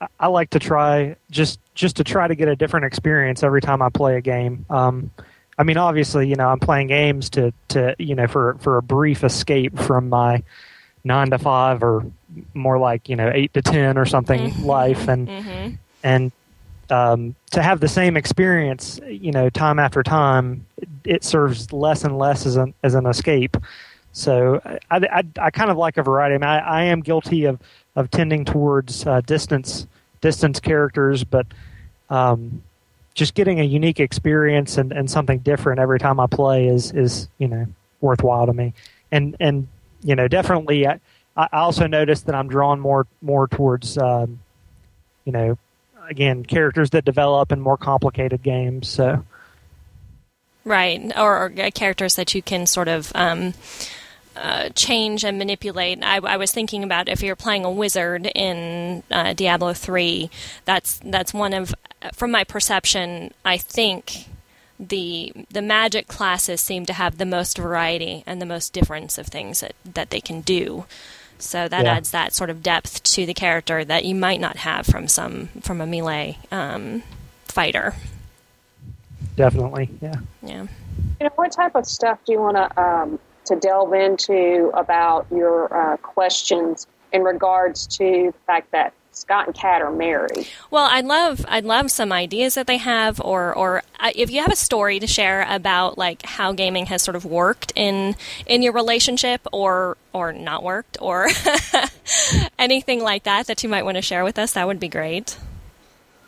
[0.00, 3.60] I, I, like to try just just to try to get a different experience every
[3.60, 4.64] time I play a game.
[4.70, 5.10] Um,
[5.60, 8.82] I mean, obviously, you know, I'm playing games to, to you know, for, for a
[8.82, 10.42] brief escape from my
[11.04, 12.06] nine to five or
[12.54, 14.64] more like, you know, eight to 10 or something mm-hmm.
[14.64, 15.06] life.
[15.06, 15.74] And, mm-hmm.
[16.02, 16.32] and,
[16.88, 20.64] um, to have the same experience, you know, time after time,
[21.04, 23.54] it serves less and less as an, as an escape.
[24.12, 26.36] So I, I, I kind of like a variety.
[26.36, 27.60] I, mean, I, I am guilty of,
[27.96, 29.86] of tending towards uh, distance,
[30.22, 31.46] distance characters, but,
[32.08, 32.62] um,
[33.14, 37.28] just getting a unique experience and, and something different every time I play is is
[37.38, 37.66] you know
[38.00, 38.74] worthwhile to me.
[39.12, 39.68] And and
[40.02, 41.00] you know definitely I,
[41.36, 44.40] I also noticed that I'm drawn more more towards um,
[45.24, 45.58] you know
[46.08, 48.88] again characters that develop in more complicated games.
[48.88, 49.24] So
[50.64, 53.12] right or, or characters that you can sort of.
[53.14, 53.54] Um,
[54.40, 56.02] uh, change and manipulate.
[56.02, 60.30] I, I, was thinking about if you're playing a wizard in uh, Diablo three,
[60.64, 61.74] that's that's one of
[62.14, 64.26] from my perception, I think
[64.78, 69.26] the the magic classes seem to have the most variety and the most difference of
[69.26, 70.86] things that, that they can do.
[71.38, 71.94] So that yeah.
[71.94, 75.48] adds that sort of depth to the character that you might not have from some
[75.60, 77.02] from a melee um,
[77.44, 77.94] fighter.
[79.36, 80.16] Definitely, yeah.
[80.42, 80.66] Yeah.
[81.20, 83.18] You know, what type of stuff do you want to um,
[83.50, 89.54] to delve into about your uh, questions in regards to the fact that Scott and
[89.54, 90.48] Kat are married.
[90.70, 94.40] Well, I'd love I'd love some ideas that they have, or or uh, if you
[94.40, 98.14] have a story to share about like how gaming has sort of worked in
[98.46, 101.26] in your relationship, or or not worked, or
[102.58, 105.36] anything like that that you might want to share with us, that would be great.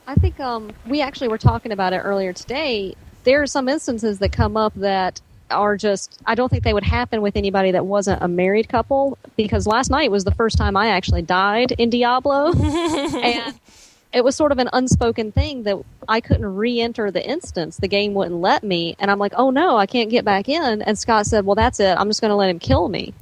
[0.08, 2.96] I think um, we actually were talking about it earlier today.
[3.22, 5.20] There are some instances that come up that
[5.52, 9.18] are just I don't think they would happen with anybody that wasn't a married couple
[9.36, 13.58] because last night was the first time I actually died in Diablo and
[14.12, 17.78] it was sort of an unspoken thing that I couldn't re-enter the instance.
[17.78, 20.82] The game wouldn't let me and I'm like, "Oh no, I can't get back in."
[20.82, 21.96] And Scott said, "Well, that's it.
[21.98, 23.14] I'm just going to let him kill me."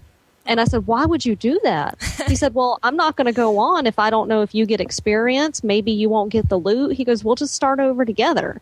[0.46, 3.32] And I said, "Why would you do that?" He said, "Well, I'm not going to
[3.32, 5.62] go on if I don't know if you get experience.
[5.62, 8.60] Maybe you won't get the loot." He goes, "We'll just start over together."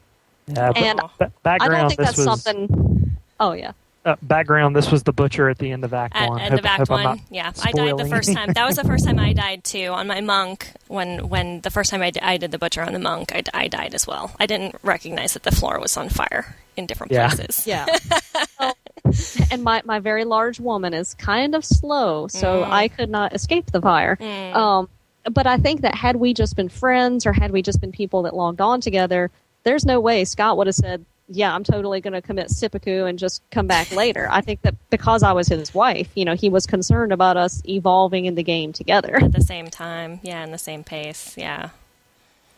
[0.48, 1.74] Yeah, And ba- background.
[1.74, 3.07] I don't think that's was, something.
[3.40, 3.72] Oh yeah.
[4.04, 4.74] Uh, background.
[4.74, 6.40] This was the butcher at the end of Act At One.
[6.40, 8.52] end Hope- of Act hope I'm One, not yeah, I died the first time.
[8.54, 10.70] That was the first time I died too on my monk.
[10.86, 13.40] When when the first time I, d- I did the butcher on the monk, I,
[13.42, 14.30] d- I died as well.
[14.40, 17.28] I didn't recognize that the floor was on fire in different Yeah.
[17.28, 17.66] places.
[17.66, 17.86] Yeah.
[18.60, 18.74] Well,
[19.50, 22.70] and my, my very large woman is kind of slow, so Mm.
[22.70, 24.18] I could not escape the fire.
[24.54, 24.88] Um,
[25.30, 28.22] but I think that had we just been friends or had we just been people
[28.22, 29.30] that logged on together,
[29.62, 33.18] there's no way Scott would have said, yeah, I'm totally going to commit seppuku and
[33.18, 34.28] just come back later.
[34.30, 37.62] I think that because I was his wife, you know, he was concerned about us
[37.68, 39.16] evolving in the game together.
[39.16, 41.70] At the same time, yeah, in the same pace, yeah.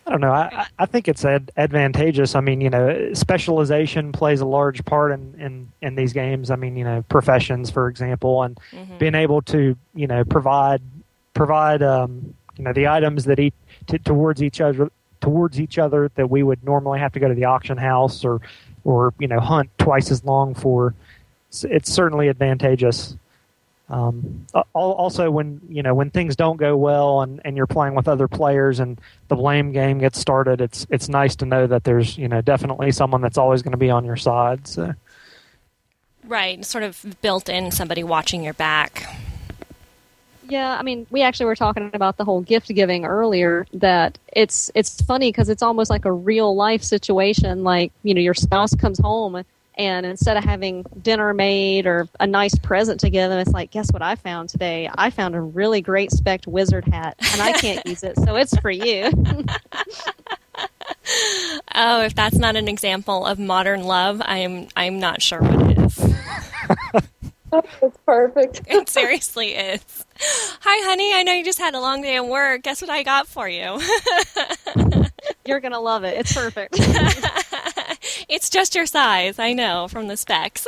[0.07, 0.33] I don't know.
[0.33, 2.35] I, I- I think it's ad- advantageous.
[2.35, 6.51] I mean, you know, specialization plays a large part in, in, in these games.
[6.51, 8.59] I mean, you know, professions, for example, and
[8.99, 10.81] being able to, you know, provide
[11.35, 13.55] provide, um, you know, the items that each
[13.87, 17.35] t- towards each other towards each other that we would normally have to go to
[17.35, 18.41] the auction house or
[18.85, 20.95] or you know hunt twice as long for.
[21.65, 23.17] It's, certainly advantageous.
[23.89, 28.07] Um, also, when you know when things don't go well and, and you're playing with
[28.07, 32.17] other players and the blame game gets started, it's it's nice to know that there's
[32.17, 34.69] you know definitely someone that's always going to be on your side.
[34.69, 34.95] So
[36.25, 39.09] Right, sort of built in somebody watching your back.
[40.51, 43.67] Yeah, I mean, we actually were talking about the whole gift giving earlier.
[43.75, 47.65] That it's it's funny because it's almost like a real life situation.
[47.65, 49.45] Like you know, your spouse comes home
[49.81, 53.71] and instead of having dinner made or a nice present to give them, it's like,
[53.71, 54.91] guess what I found today?
[54.93, 58.55] I found a really great specked wizard hat, and I can't use it, so it's
[58.59, 59.11] for you.
[61.75, 65.99] Oh, if that's not an example of modern love, I'm I'm not sure what is.
[67.83, 68.61] It's perfect.
[68.69, 69.83] It seriously is.
[70.21, 71.13] Hi, honey.
[71.15, 72.63] I know you just had a long day at work.
[72.63, 73.81] Guess what I got for you?
[75.47, 76.17] You're gonna love it.
[76.19, 76.77] It's perfect.
[78.29, 79.39] it's just your size.
[79.39, 80.67] I know from the specs.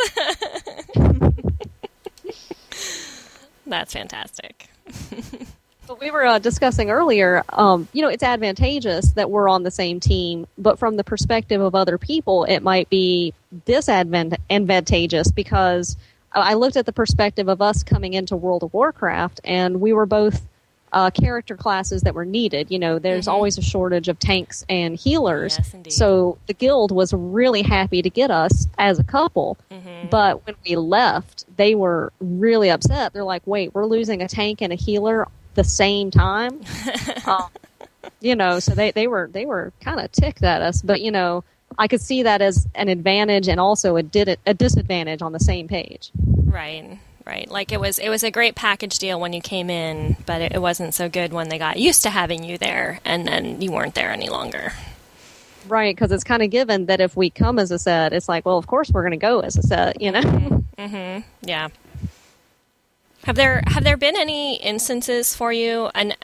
[3.66, 4.68] That's fantastic.
[5.86, 9.70] But we were uh, discussing earlier, um, you know, it's advantageous that we're on the
[9.70, 13.34] same team, but from the perspective of other people, it might be
[13.66, 15.96] disadvantageous because
[16.34, 20.06] I looked at the perspective of us coming into World of Warcraft, and we were
[20.06, 20.42] both
[20.92, 22.70] uh, character classes that were needed.
[22.70, 25.58] You know, there's always a shortage of tanks and healers.
[25.58, 25.96] Yes.
[25.96, 29.56] So the guild was really happy to get us as a couple.
[29.70, 30.08] Mm-hmm.
[30.08, 33.12] But when we left, they were really upset.
[33.12, 36.60] They're like, wait, we're losing a tank and a healer the same time?
[37.26, 37.48] um,
[38.20, 40.82] you know, so they, they were they were kind of ticked at us.
[40.82, 41.44] But, you know,
[41.78, 45.40] I could see that as an advantage and also a, did a disadvantage on the
[45.40, 46.10] same page.
[46.16, 47.50] Right, right.
[47.50, 50.52] Like it was, it was a great package deal when you came in, but it,
[50.52, 53.72] it wasn't so good when they got used to having you there, and then you
[53.72, 54.72] weren't there any longer.
[55.68, 58.44] Right, because it's kind of given that if we come as a set, it's like,
[58.44, 60.20] well, of course we're going to go as a set, you know?
[60.20, 61.26] Mm-hmm.
[61.42, 61.68] Yeah.
[63.24, 66.16] Have there have there been any instances for you and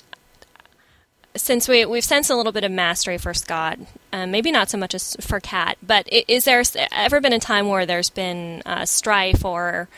[1.39, 3.79] since we we've sensed a little bit of mastery for Scott,
[4.13, 7.69] um, maybe not so much as for Kat, but is there ever been a time
[7.69, 9.89] where there's been uh, strife or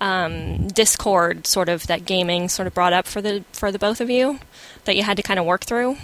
[0.00, 4.00] um, discord, sort of that gaming sort of brought up for the for the both
[4.00, 4.40] of you
[4.84, 5.96] that you had to kind of work through?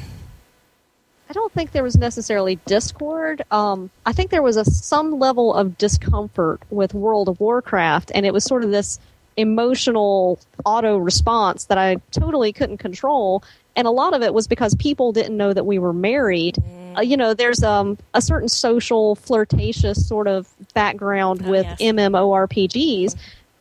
[1.28, 3.42] I don't think there was necessarily discord.
[3.50, 8.26] Um, I think there was a some level of discomfort with World of Warcraft, and
[8.26, 8.98] it was sort of this
[9.36, 13.42] emotional auto response that I totally couldn't control.
[13.76, 16.58] And a lot of it was because people didn't know that we were married.
[16.96, 21.78] Uh, you know, there's um, a certain social, flirtatious sort of background Oh, with yes.
[21.80, 23.16] MMORPGs.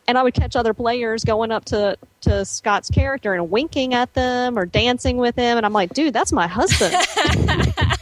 [0.08, 4.12] And I would catch other players going up to, to Scott's character and winking at
[4.14, 5.56] them or dancing with him.
[5.56, 6.92] And I'm like, dude, that's my husband.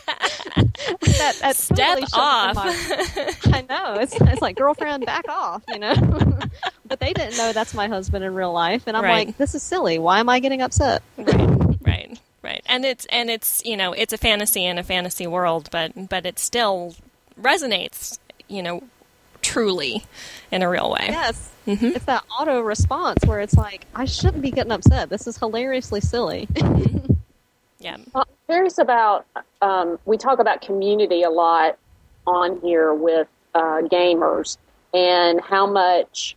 [0.01, 2.55] that, that Step totally off.
[2.57, 4.01] my- I know.
[4.01, 5.95] It's, it's like, girlfriend, back off, you know?
[6.87, 8.85] but they didn't know that's my husband in real life.
[8.87, 9.27] And I'm Right.
[9.29, 9.99] like, this is silly.
[9.99, 11.03] Why am I getting upset?
[11.19, 11.50] Right.
[12.71, 16.25] And it's and it's you know it's a fantasy in a fantasy world, but but
[16.25, 16.95] it still
[17.39, 18.19] resonates,
[18.49, 18.83] you know,
[19.43, 20.05] truly
[20.51, 21.07] in a real way.
[21.09, 21.87] Yes, mm-hmm.
[21.87, 25.11] it's that auto response where it's like I shouldn't be getting upset.
[25.11, 26.49] This is hilariously silly.
[27.79, 29.27] yeah, I'm curious about.
[29.61, 31.77] Um, we talk about community a lot
[32.27, 34.57] on here with uh, gamers
[34.95, 36.37] and how much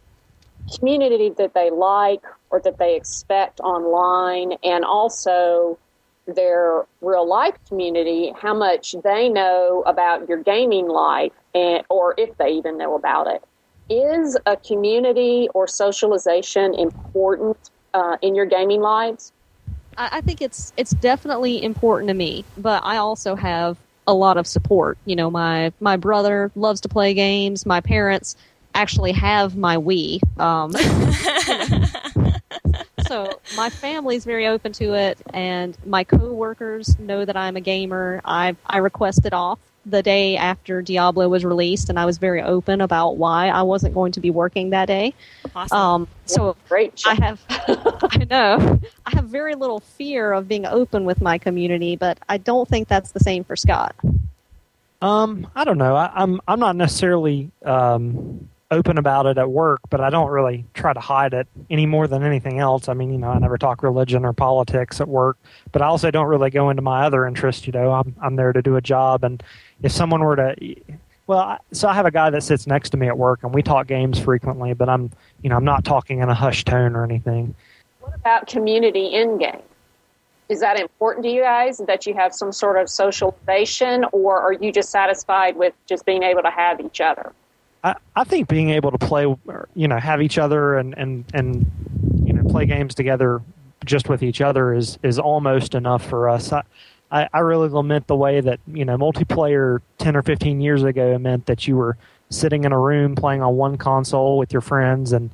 [0.77, 5.77] community that they like or that they expect online, and also
[6.25, 12.37] their real life community, how much they know about your gaming life, and, or if
[12.37, 13.43] they even know about it.
[13.89, 17.57] Is a community or socialization important
[17.93, 19.33] uh, in your gaming lives?
[19.97, 24.47] I think it's it's definitely important to me, but I also have a lot of
[24.47, 24.97] support.
[25.05, 27.65] You know, my my brother loves to play games.
[27.65, 28.35] My parents
[28.73, 30.19] actually have my Wii.
[30.39, 30.71] Um,
[33.07, 38.21] so my family's very open to it, and my coworkers know that I'm a gamer.
[38.25, 42.81] I I requested off the day after Diablo was released, and I was very open
[42.81, 45.13] about why I wasn't going to be working that day.
[45.55, 45.77] Awesome.
[45.77, 47.03] Um, so great.
[47.05, 51.95] I have, I know, I have very little fear of being open with my community,
[51.95, 53.95] but I don't think that's the same for Scott.
[55.01, 55.95] Um, I don't know.
[55.97, 60.65] I, I'm I'm not necessarily um, open about it at work, but I don't really
[60.73, 62.89] try to hide it any more than anything else.
[62.89, 65.37] I mean, you know, I never talk religion or politics at work,
[65.71, 67.65] but I also don't really go into my other interests.
[67.65, 69.41] You know, I'm I'm there to do a job, and
[69.81, 70.75] if someone were to,
[71.27, 73.61] well, so I have a guy that sits next to me at work, and we
[73.61, 75.11] talk games frequently, but I'm
[75.41, 77.55] you know I'm not talking in a hushed tone or anything.
[78.01, 79.61] What about community in game?
[80.49, 84.53] Is that important to you guys that you have some sort of socialization, or are
[84.53, 87.31] you just satisfied with just being able to have each other?
[87.83, 89.23] I, I think being able to play,
[89.75, 91.71] you know, have each other and, and, and
[92.25, 93.41] you know play games together
[93.85, 96.51] just with each other is is almost enough for us.
[96.51, 96.63] I,
[97.11, 101.17] I, I really lament the way that you know multiplayer ten or fifteen years ago
[101.17, 101.97] meant that you were
[102.29, 105.29] sitting in a room playing on one console with your friends, and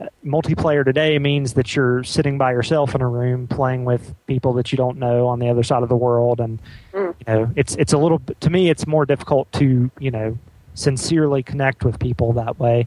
[0.00, 4.52] uh, multiplayer today means that you're sitting by yourself in a room playing with people
[4.54, 6.60] that you don't know on the other side of the world, and
[6.92, 7.14] mm.
[7.18, 10.38] you know it's it's a little to me it's more difficult to you know
[10.78, 12.86] sincerely connect with people that way.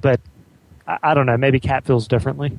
[0.00, 0.20] But
[0.86, 1.36] I, I don't know.
[1.36, 2.58] Maybe Kat feels differently.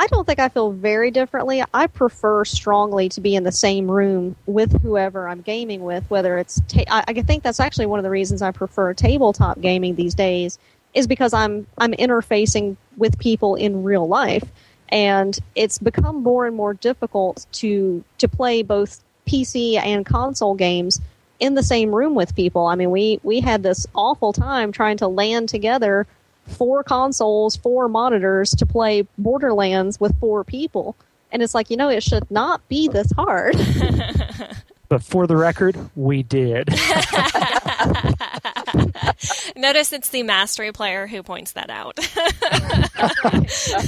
[0.00, 1.62] I don't think I feel very differently.
[1.74, 6.38] I prefer strongly to be in the same room with whoever I'm gaming with, whether
[6.38, 6.60] it's.
[6.68, 10.14] Ta- I, I think that's actually one of the reasons I prefer tabletop gaming these
[10.14, 10.58] days,
[10.94, 14.44] is because I'm I'm interfacing with people in real life,
[14.88, 21.00] and it's become more and more difficult to to play both PC and console games
[21.40, 22.66] in the same room with people.
[22.66, 26.06] I mean, we we had this awful time trying to LAN together
[26.48, 30.96] four consoles, four monitors to play Borderlands with four people.
[31.30, 33.56] And it's like, you know, it should not be this hard.
[34.88, 36.68] but for the record, we did.
[39.56, 41.98] Notice it's the mastery player who points that out.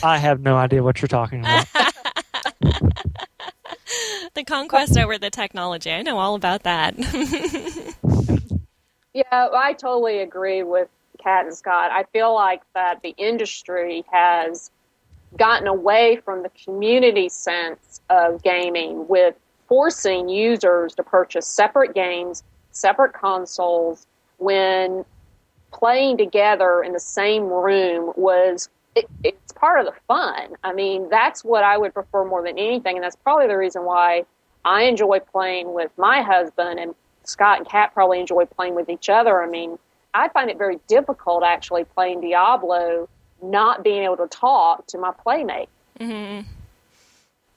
[0.04, 1.66] I have no idea what you're talking about.
[4.34, 5.90] the conquest over the technology.
[5.90, 6.94] I know all about that.
[9.14, 10.88] yeah, I totally agree with
[11.22, 11.90] Kat and Scott.
[11.90, 14.70] I feel like that the industry has
[15.36, 19.34] gotten away from the community sense of gaming with
[19.68, 24.06] forcing users to purchase separate games, separate consoles,
[24.38, 25.04] when
[25.72, 30.56] playing together in the same room was it, it's part of the fun.
[30.64, 33.84] I mean, that's what I would prefer more than anything, and that's probably the reason
[33.84, 34.24] why
[34.64, 36.94] I enjoy playing with my husband, and
[37.24, 39.42] Scott and Kat probably enjoy playing with each other.
[39.42, 39.78] I mean,
[40.14, 43.08] I find it very difficult actually playing Diablo,
[43.42, 45.68] not being able to talk to my playmate.
[46.00, 46.48] Mm-hmm.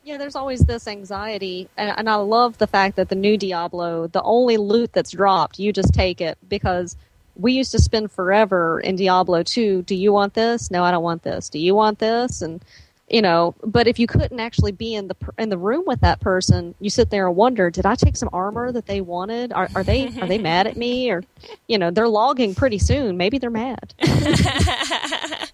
[0.04, 4.08] Yeah, there's always this anxiety, and, and I love the fact that the new Diablo,
[4.08, 6.98] the only loot that's dropped, you just take it because
[7.36, 9.84] we used to spend forever in Diablo 2.
[9.84, 10.70] Do you want this?
[10.70, 11.50] No, I don't want this.
[11.50, 12.42] Do you want this?
[12.42, 12.64] And
[13.10, 16.20] you know, but if you couldn't actually be in the in the room with that
[16.20, 19.52] person, you sit there and wonder, did I take some armor that they wanted?
[19.54, 21.12] Are, are they are they mad at me?
[21.12, 21.24] Or,
[21.68, 23.18] you know, they're logging pretty soon.
[23.18, 23.94] Maybe they're mad.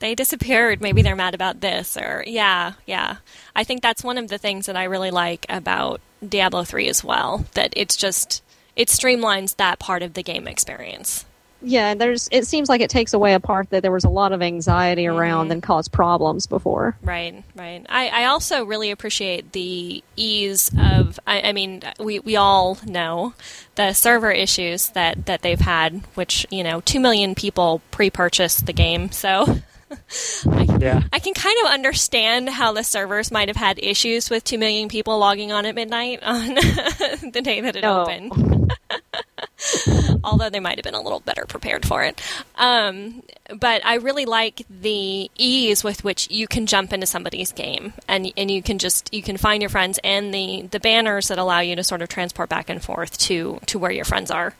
[0.00, 0.80] they disappeared.
[0.80, 1.96] Maybe they're mad about this.
[1.96, 3.18] Or yeah, yeah.
[3.54, 7.04] I think that's one of the things that I really like about Diablo three as
[7.04, 7.44] well.
[7.54, 8.42] That it's just
[8.76, 11.24] it streamlines that part of the game experience.
[11.62, 12.28] Yeah, there's.
[12.32, 15.06] It seems like it takes away a part that there was a lot of anxiety
[15.06, 15.52] around mm-hmm.
[15.52, 16.96] and caused problems before.
[17.02, 17.84] Right, right.
[17.88, 21.20] I, I also really appreciate the ease of.
[21.26, 23.34] I, I mean, we we all know
[23.74, 28.72] the server issues that that they've had, which you know, two million people pre-purchased the
[28.72, 29.58] game, so
[29.90, 31.02] I, Yeah.
[31.12, 34.88] I can kind of understand how the servers might have had issues with two million
[34.88, 38.02] people logging on at midnight on the day that it No.
[38.02, 38.72] opened.
[40.24, 42.20] Although they might have been a little better prepared for it.
[42.56, 43.22] Um,
[43.58, 48.32] but I really like the ease with which you can jump into somebody's game and
[48.36, 51.60] and you can just you can find your friends and the the banners that allow
[51.60, 54.54] you to sort of transport back and forth to to where your friends are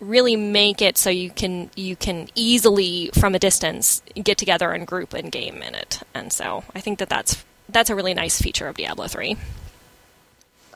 [0.00, 4.86] really make it so you can you can easily from a distance get together and
[4.86, 6.00] group and game in it.
[6.14, 9.36] And so i think that that's that's a really nice feature of diablo 3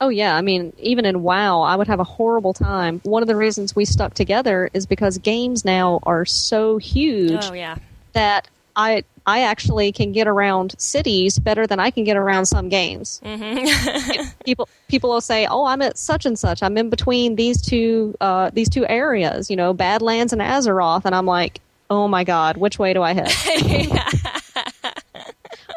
[0.01, 3.01] Oh yeah, I mean, even in WoW, I would have a horrible time.
[3.05, 7.53] One of the reasons we stuck together is because games now are so huge oh
[7.53, 7.76] yeah.
[8.12, 12.68] that I I actually can get around cities better than I can get around some
[12.68, 13.20] games.
[13.25, 14.29] Mm-hmm.
[14.45, 16.62] people people will say, "Oh, I'm at such and such.
[16.62, 21.14] I'm in between these two uh, these two areas, you know, Badlands and Azeroth," and
[21.14, 23.33] I'm like, "Oh my god, which way do I head?"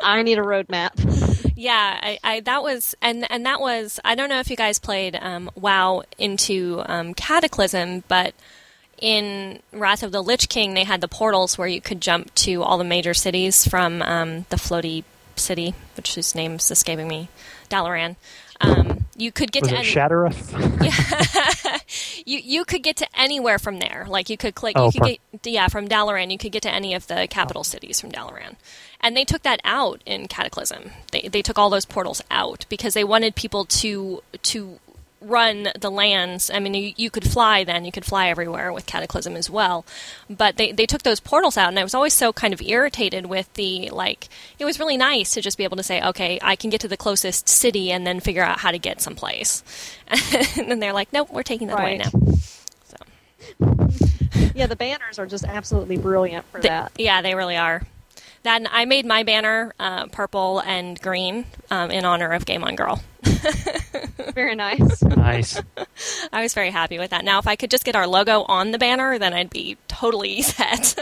[0.04, 0.92] I need a roadmap.
[1.58, 4.78] yeah I, I that was and and that was i don't know if you guys
[4.78, 8.36] played um, wow into um, cataclysm but
[9.00, 12.64] in Wrath of the Lich King, they had the portals where you could jump to
[12.64, 15.04] all the major cities from um, the floaty
[15.36, 17.30] city, which whose name's escaping me,
[17.70, 18.16] Dalaran.
[18.60, 20.52] Um, you could get Was to it any, Shattrath?
[22.26, 24.06] you you could get to anywhere from there.
[24.08, 26.32] Like you could click, Oh, you could get yeah from Dalaran.
[26.32, 28.56] You could get to any of the capital cities from Dalaran,
[29.00, 30.92] and they took that out in Cataclysm.
[31.12, 34.80] They they took all those portals out because they wanted people to to
[35.22, 36.52] run the lands.
[36.52, 37.86] I mean, you, you could fly then.
[37.86, 39.86] You could fly everywhere with Cataclysm as well.
[40.30, 43.26] But they, they took those portals out, and I was always so kind of irritated
[43.26, 46.56] with the, like, it was really nice to just be able to say, okay, I
[46.56, 49.64] can get to the closest city and then figure out how to get someplace.
[50.08, 52.12] and then they're like, nope, we're taking that away now.
[52.86, 52.98] So,
[54.56, 56.92] yeah, the banners are just absolutely brilliant for th- that.
[56.98, 57.82] yeah, they really are.
[58.48, 62.64] That and I made my banner uh, purple and green um, in honor of Game
[62.64, 63.04] On Girl.
[64.34, 65.04] Very nice.
[65.04, 65.62] nice.
[66.32, 67.26] I was very happy with that.
[67.26, 70.42] Now, if I could just get our logo on the banner, then I'd be totally
[70.44, 70.98] set.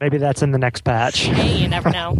[0.00, 1.24] Maybe that's in the next patch.
[1.24, 2.16] hey, you never know.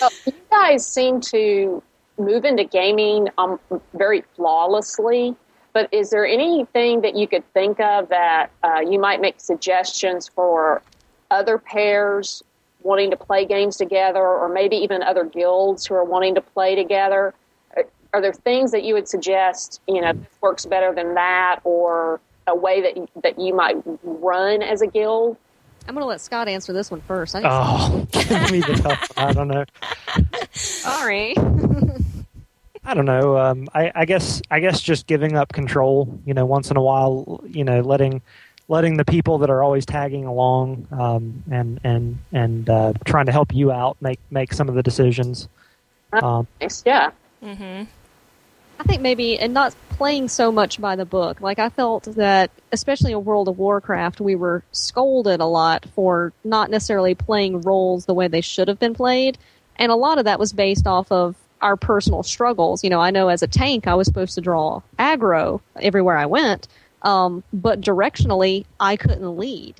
[0.00, 1.80] Well, you guys seem to
[2.18, 3.60] move into gaming um,
[3.94, 5.36] very flawlessly.
[5.72, 10.28] But is there anything that you could think of that uh, you might make suggestions
[10.28, 10.82] for
[11.32, 12.42] other pairs
[12.82, 16.74] wanting to play games together, or maybe even other guilds who are wanting to play
[16.74, 17.32] together?
[17.76, 19.80] Are- Are there things that you would suggest?
[19.88, 23.76] You know, this works better than that, or a way that you, that you might
[24.02, 25.36] run as a guild?
[25.88, 27.34] I'm going to let Scott answer this one first.
[27.34, 29.10] I didn't- Oh, give me the tough.
[29.16, 29.64] I don't know.
[30.52, 31.34] Sorry.
[32.84, 33.38] I don't know.
[33.38, 36.18] Um, I, I guess I guess just giving up control.
[36.26, 37.40] You know, once in a while.
[37.46, 38.22] You know, letting
[38.72, 43.32] letting the people that are always tagging along um, and and and uh, trying to
[43.32, 45.48] help you out make make some of the decisions.
[46.12, 47.10] Um, Nice, yeah.
[47.40, 47.82] hmm
[48.80, 51.40] I think maybe, and not playing so much by the book.
[51.40, 56.32] Like I felt that, especially in World of Warcraft, we were scolded a lot for
[56.42, 59.38] not necessarily playing roles the way they should have been played,
[59.76, 62.82] and a lot of that was based off of our personal struggles.
[62.82, 66.26] You know, I know as a tank, I was supposed to draw aggro everywhere I
[66.26, 66.66] went,
[67.02, 69.74] um, but directionally, I couldn't lead.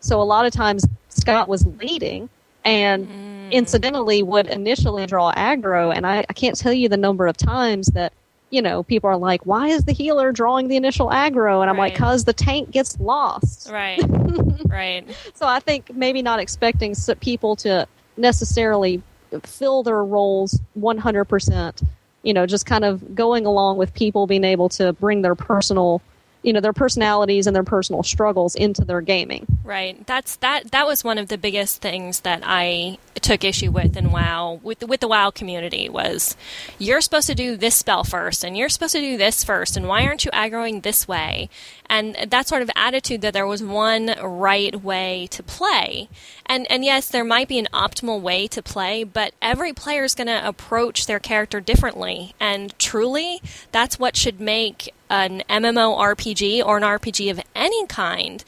[0.00, 2.28] So a lot of times, Scott was leading,
[2.64, 3.08] and
[3.50, 7.86] incidentally would initially draw aggro and I, I can't tell you the number of times
[7.88, 8.12] that
[8.50, 11.78] you know people are like why is the healer drawing the initial aggro and i'm
[11.78, 14.00] like because the tank gets lost Right.
[14.68, 15.04] right.
[15.34, 17.86] so i think maybe not expecting people to
[18.18, 19.02] necessarily
[19.44, 21.82] fill their roles 100%
[22.22, 26.02] you know just kind of going along with people being able to bring their personal
[26.42, 30.06] you know their personalities and their personal struggles into their gaming Right.
[30.06, 30.70] That's that.
[30.70, 34.82] That was one of the biggest things that I took issue with in WoW with
[34.82, 36.38] with the WoW community was
[36.78, 39.86] you're supposed to do this spell first, and you're supposed to do this first, and
[39.86, 41.50] why aren't you aggroing this way?
[41.84, 46.08] And that sort of attitude that there was one right way to play,
[46.46, 50.14] and and yes, there might be an optimal way to play, but every player is
[50.14, 56.76] going to approach their character differently, and truly, that's what should make an MMORPG or
[56.76, 58.44] an RPG of any kind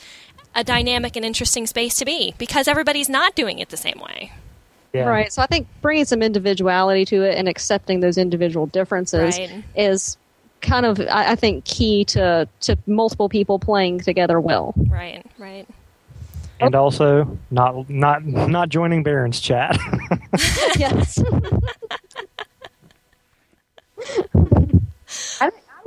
[0.54, 4.32] a dynamic and interesting space to be because everybody's not doing it the same way.
[4.92, 5.08] yeah.
[5.08, 5.32] Right.
[5.32, 9.62] So I think bringing some individuality to it and accepting those individual differences Right.
[9.76, 10.16] is
[10.60, 14.74] kind of, I, I think, key to, to multiple people playing together well.
[14.76, 15.66] Right, right.
[16.62, 19.78] And also not not not joining Barrens chat.
[20.78, 21.18] yes.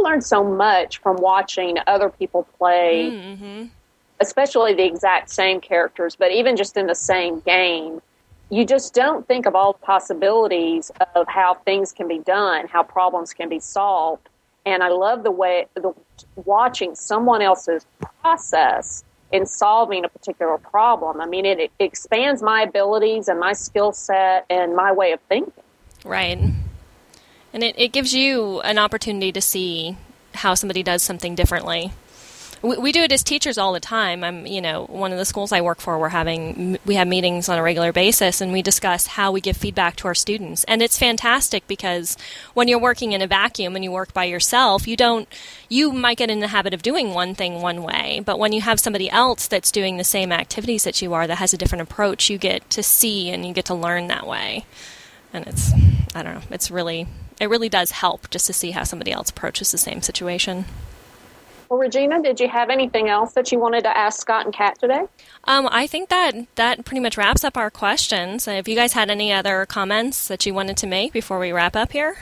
[0.04, 3.66] Learned so much from watching other people play Mm-hmm.
[4.20, 8.02] especially the exact same characters, but even just in the same game,
[8.50, 12.84] you just don't think of all the possibilities of how things can be done, how
[12.84, 14.30] problems can be solved.
[14.66, 15.94] And I love the way the
[16.46, 17.86] watching someone else's
[18.22, 21.20] process in solving a particular problem.
[21.20, 25.20] I mean, it, it expands my abilities and my skill set and my way of
[25.28, 25.64] thinking.
[26.06, 26.40] Right.
[27.54, 29.96] And it, it gives you an opportunity to see
[30.34, 31.92] how somebody does something differently
[32.64, 34.24] we, we do it as teachers all the time.
[34.24, 37.50] I'm, you know, one of the schools I work for, we're having we have meetings
[37.50, 40.64] on a regular basis, and we discuss how we give feedback to our students.
[40.64, 42.18] And it's fantastic because
[42.54, 45.28] when you're working in a vacuum and you work by yourself, you don't
[45.70, 48.62] you might get in the habit of doing one thing one way, but when you
[48.62, 51.82] have somebody else that's doing the same activities that you are that has a different
[51.82, 54.66] approach, you get to see and you get to learn that way.
[55.34, 55.74] And it's
[56.16, 57.08] I don't know, it's really
[57.44, 60.66] it really does help just to see how somebody else approaches the same situation.
[61.70, 64.80] Well, Regina, did you have anything else that you wanted to ask Scott and Kat
[64.80, 65.02] today?
[65.46, 68.48] Um, I think that that pretty much wraps up our questions.
[68.48, 71.76] If you guys had any other comments that you wanted to make before we wrap
[71.76, 72.16] up here?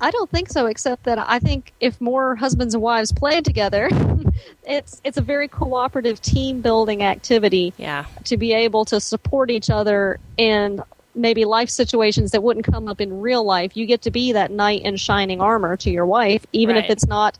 [0.00, 3.90] I don't think so, except that I think if more husbands and wives played together,
[4.64, 7.74] it's it's a very cooperative team building activity.
[7.76, 8.06] Yeah.
[8.24, 10.82] To be able to support each other in
[11.14, 13.76] maybe life situations that wouldn't come up in real life.
[13.76, 16.84] You get to be that knight in shining armor to your wife, even right.
[16.84, 17.38] if it's not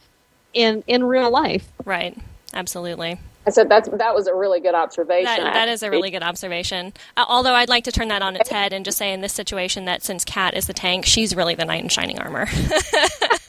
[0.53, 1.69] in in real life.
[1.85, 2.17] Right.
[2.55, 3.19] Absolutely.
[3.47, 5.25] I said that's that was a really good observation.
[5.25, 6.93] That, that is a really good observation.
[7.17, 9.33] Uh, although I'd like to turn that on its head and just say in this
[9.33, 12.47] situation that since Kat is the tank, she's really the knight in shining armor.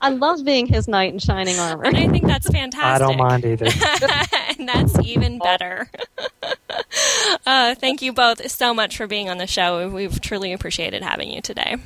[0.00, 1.84] I love being his knight in shining armor.
[1.84, 2.84] And I think that's fantastic.
[2.84, 3.66] I don't mind either.
[4.58, 5.90] and that's even better.
[7.46, 9.88] uh, thank you both so much for being on the show.
[9.88, 11.76] We've truly appreciated having you today.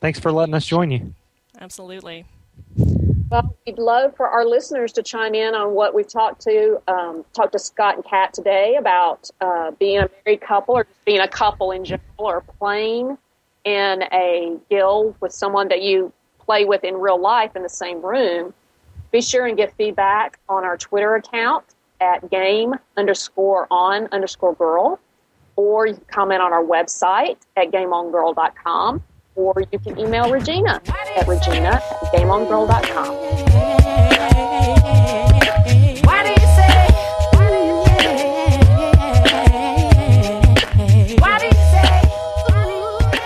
[0.00, 1.14] Thanks for letting us join you.
[1.60, 2.24] Absolutely.
[3.30, 7.24] Well, we'd love for our listeners to chime in on what we've talked to um,
[7.32, 11.20] talked to Scott and Kat today about uh, being a married couple or just being
[11.20, 13.16] a couple in general or playing
[13.64, 16.12] in a guild with someone that you
[16.50, 18.52] play with in real life in the same room.
[19.12, 21.64] Be sure and give feedback on our Twitter account
[22.00, 24.98] at game underscore on underscore girl,
[25.54, 29.00] or you can comment on our website at gameongirl.com
[29.36, 30.82] or you can email Regina
[31.16, 34.79] at regina at gameongirl.com.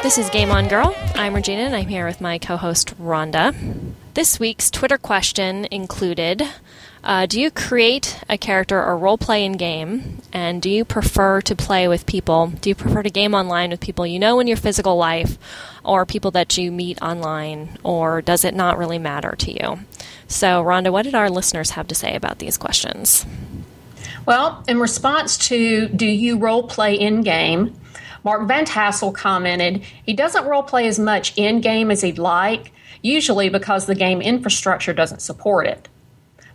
[0.04, 0.94] This is Game On Girl.
[1.14, 3.54] I'm Regina and I'm here with my co host Rhonda.
[4.12, 6.42] This week's Twitter question included
[7.02, 10.20] uh, Do you create a character or role play in game?
[10.30, 12.48] And do you prefer to play with people?
[12.48, 15.38] Do you prefer to game online with people you know in your physical life
[15.82, 17.78] or people that you meet online?
[17.82, 19.78] Or does it not really matter to you?
[20.28, 23.24] So, Rhonda, what did our listeners have to say about these questions?
[24.26, 27.74] Well, in response to do you role play in game,
[28.24, 32.72] Mark Van Tassel commented, he doesn't role play as much in game as he'd like,
[33.02, 35.88] usually because the game infrastructure doesn't support it.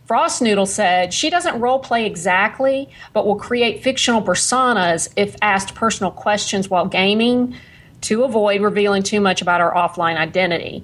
[0.07, 5.76] Frost Noodle said she doesn't role play exactly, but will create fictional personas if asked
[5.76, 7.55] personal questions while gaming
[8.01, 10.84] to avoid revealing too much about her offline identity.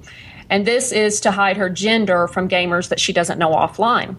[0.52, 4.18] And this is to hide her gender from gamers that she doesn't know offline.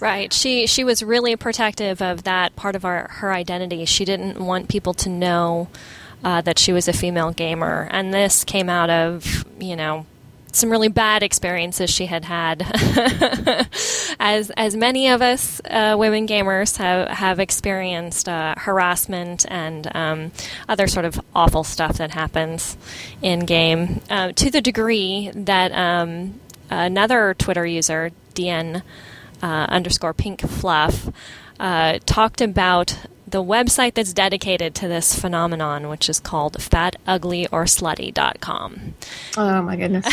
[0.00, 0.32] Right.
[0.32, 3.84] She she was really protective of that part of our, her identity.
[3.86, 5.68] She didn't want people to know
[6.24, 10.06] uh, that she was a female gamer, and this came out of you know
[10.54, 12.62] some really bad experiences she had had,
[14.20, 20.32] as as many of us uh, women gamers have have experienced uh, harassment and um,
[20.68, 22.76] other sort of awful stuff that happens
[23.20, 24.00] in game.
[24.08, 28.82] Uh, to the degree that um, another Twitter user, DN
[29.42, 31.10] uh, underscore Pink Fluff,
[31.60, 32.96] uh, talked about
[33.34, 38.94] the website that's dedicated to this phenomenon, which is called fatuglyOrslutty.com.
[39.36, 40.06] Oh my goodness!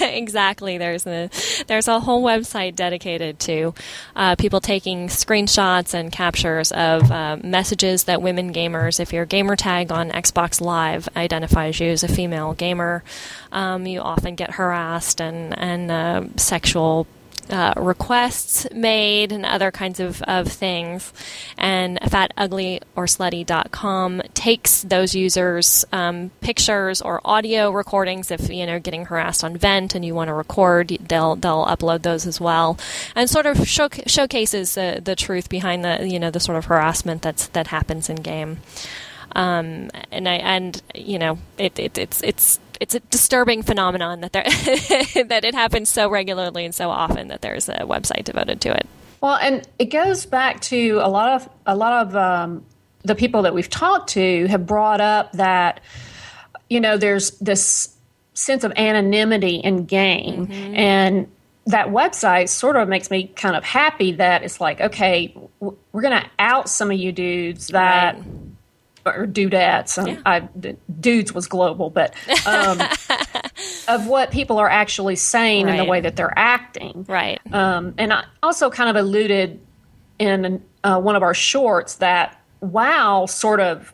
[0.00, 0.78] exactly.
[0.78, 1.28] There's a
[1.66, 3.74] there's a whole website dedicated to
[4.14, 9.56] uh, people taking screenshots and captures of uh, messages that women gamers, if your gamer
[9.56, 13.02] tag on Xbox Live identifies you as a female gamer,
[13.50, 17.08] um, you often get harassed and and uh, sexual
[17.50, 21.12] uh, requests made and other kinds of, of things.
[21.56, 28.30] And fatuglyOrslutty.com takes those users' um, pictures or audio recordings.
[28.30, 32.02] If you know getting harassed on Vent and you want to record, they'll they'll upload
[32.02, 32.78] those as well,
[33.14, 36.66] and sort of show, showcases the, the truth behind the you know the sort of
[36.66, 38.58] harassment that's that happens in game.
[39.32, 44.32] Um, and I and you know it, it it's it's it's a disturbing phenomenon that
[44.32, 44.44] there
[45.24, 48.86] that it happens so regularly and so often that there's a website devoted to it.
[49.20, 52.64] Well, and it goes back to a lot of a lot of um,
[53.02, 55.80] the people that we've talked to have brought up that
[56.68, 57.94] you know there's this
[58.34, 60.74] sense of anonymity in game mm-hmm.
[60.74, 61.30] and
[61.66, 66.22] that website sort of makes me kind of happy that it's like okay we're going
[66.22, 68.24] to out some of you dudes that right
[69.06, 70.04] or dudettes.
[70.06, 70.20] Yeah.
[70.26, 70.40] I,
[71.00, 72.14] dudes was global, but
[72.46, 72.80] um,
[73.88, 75.72] of what people are actually saying right.
[75.72, 77.04] and the way that they're acting.
[77.08, 77.40] Right.
[77.52, 79.60] Um, and I also kind of alluded
[80.18, 83.92] in uh, one of our shorts that WoW sort of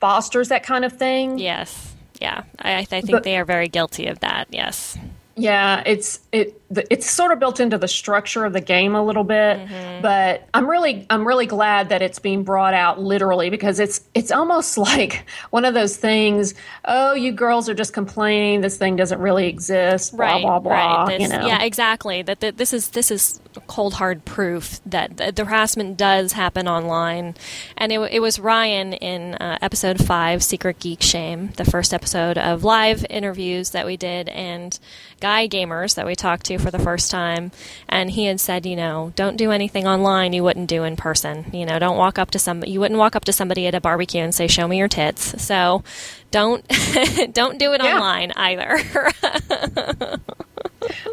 [0.00, 1.38] fosters that kind of thing.
[1.38, 1.94] Yes.
[2.20, 2.44] Yeah.
[2.58, 4.48] I, I think but, they are very guilty of that.
[4.50, 4.98] Yes.
[5.36, 9.24] Yeah, it's it it's sort of built into the structure of the game a little
[9.24, 10.02] bit, mm-hmm.
[10.02, 14.30] but I'm really I'm really glad that it's being brought out literally because it's it's
[14.30, 16.54] almost like one of those things.
[16.84, 20.16] Oh, you girls are just complaining this thing doesn't really exist.
[20.16, 20.72] Blah right, blah blah.
[21.04, 21.18] Right.
[21.18, 21.46] This, you know?
[21.46, 22.22] Yeah, exactly.
[22.22, 26.68] That, that this is this is cold hard proof that the, the harassment does happen
[26.68, 27.34] online,
[27.76, 32.38] and it, it was Ryan in uh, episode five, Secret Geek Shame, the first episode
[32.38, 34.78] of live interviews that we did, and
[35.20, 37.52] guy gamers that we talked to for the first time,
[37.88, 41.44] and he had said, you know, don't do anything online you wouldn't do in person.
[41.52, 43.80] You know, don't walk up to some you wouldn't walk up to somebody at a
[43.80, 45.84] barbecue and say, "Show me your tits." So,
[46.30, 46.66] don't
[47.32, 47.94] don't do it yeah.
[47.94, 48.80] online either.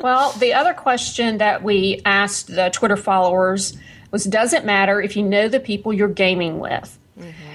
[0.01, 3.77] well, the other question that we asked the Twitter followers
[4.09, 6.97] was, "Does it matter if you know the people you're gaming with?"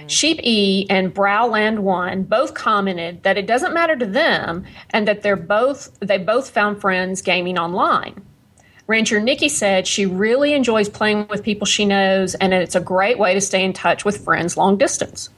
[0.09, 5.23] Sheep E and Browland One both commented that it doesn't matter to them and that
[5.23, 8.25] they're both they both found friends gaming online.
[8.87, 13.19] Rancher Nikki said she really enjoys playing with people she knows and it's a great
[13.19, 15.29] way to stay in touch with friends long distance.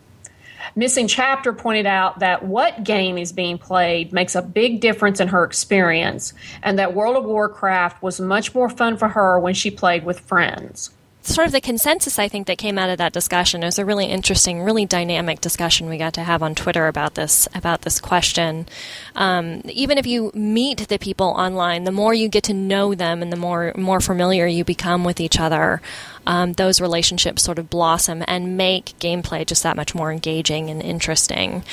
[0.77, 5.29] Missing Chapter pointed out that what game is being played makes a big difference in
[5.29, 9.71] her experience, and that World of Warcraft was much more fun for her when she
[9.71, 10.91] played with friends
[11.23, 13.63] sort of the consensus I think that came out of that discussion.
[13.63, 17.15] It was a really interesting, really dynamic discussion we got to have on Twitter about
[17.15, 18.67] this about this question.
[19.15, 23.23] Um, even if you meet the people online, the more you get to know them
[23.23, 25.83] and the more more familiar you become with each other,
[26.27, 30.83] um, those relationships sort of blossom and make gameplay just that much more engaging and
[30.83, 31.65] interesting.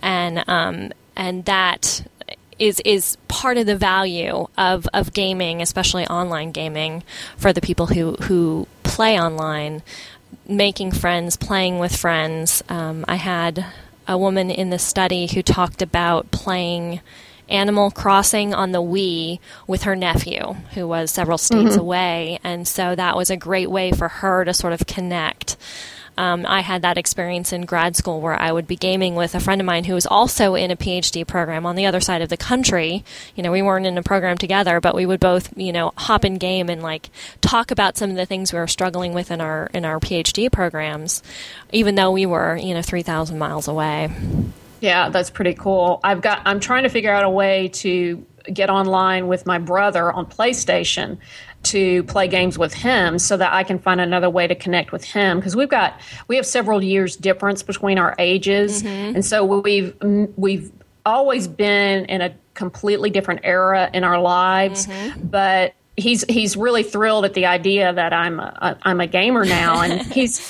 [0.00, 2.04] And um, and that
[2.58, 7.02] is is part of the value of, of gaming, especially online gaming,
[7.36, 9.82] for the people who who play online,
[10.46, 12.62] making friends, playing with friends.
[12.68, 13.64] Um, I had
[14.06, 17.00] a woman in the study who talked about playing
[17.48, 21.80] Animal Crossing on the Wii with her nephew, who was several states mm-hmm.
[21.80, 25.56] away, and so that was a great way for her to sort of connect
[26.22, 29.40] um, I had that experience in grad school where I would be gaming with a
[29.40, 32.28] friend of mine who was also in a PhD program on the other side of
[32.28, 33.04] the country.
[33.34, 36.24] You know, we weren't in a program together, but we would both, you know, hop
[36.24, 37.10] in game and like
[37.40, 40.50] talk about some of the things we were struggling with in our in our PhD
[40.50, 41.24] programs,
[41.72, 44.08] even though we were, you know, three thousand miles away.
[44.80, 45.98] Yeah, that's pretty cool.
[46.04, 46.42] I've got.
[46.44, 51.18] I'm trying to figure out a way to get online with my brother on PlayStation
[51.64, 55.04] to play games with him so that I can find another way to connect with
[55.04, 59.16] him because we've got we have several years difference between our ages mm-hmm.
[59.16, 59.94] and so we've
[60.36, 60.72] we've
[61.06, 65.26] always been in a completely different era in our lives mm-hmm.
[65.26, 69.82] but he's he's really thrilled at the idea that I'm a, I'm a gamer now
[69.82, 70.40] and he's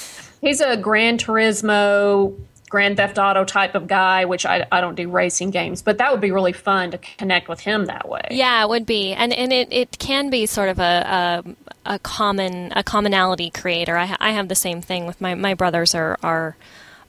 [0.40, 2.36] he's a Gran Turismo
[2.72, 6.10] Grand Theft Auto type of guy, which I, I don't do racing games, but that
[6.10, 8.26] would be really fun to connect with him that way.
[8.30, 11.44] Yeah, it would be, and and it, it can be sort of a,
[11.84, 13.98] a, a common a commonality creator.
[13.98, 16.56] I, I have the same thing with my my brothers are are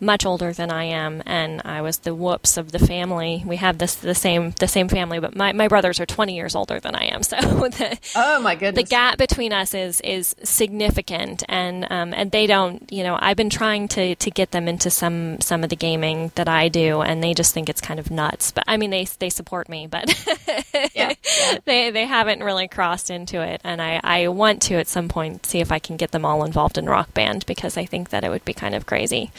[0.04, 3.44] much older than I am, and I was the whoops of the family.
[3.46, 6.56] We have this the same the same family, but my, my brothers are twenty years
[6.56, 7.24] older than I am.
[7.24, 12.32] So the, oh my goodness, the gap between us is is significant, and um, and
[12.32, 12.92] they don't.
[12.92, 16.32] You know, I've been trying to to get them into some some of the gaming
[16.36, 18.52] that I do, and they just think it's kind of nuts.
[18.52, 20.14] But I mean, they they support me, but
[20.94, 21.58] yeah, yeah.
[21.66, 25.46] they they haven't really crossed into it, and I I want to at some point
[25.46, 28.24] see if I can get them all involved in rock band because I think that
[28.24, 29.32] it would be kind of crazy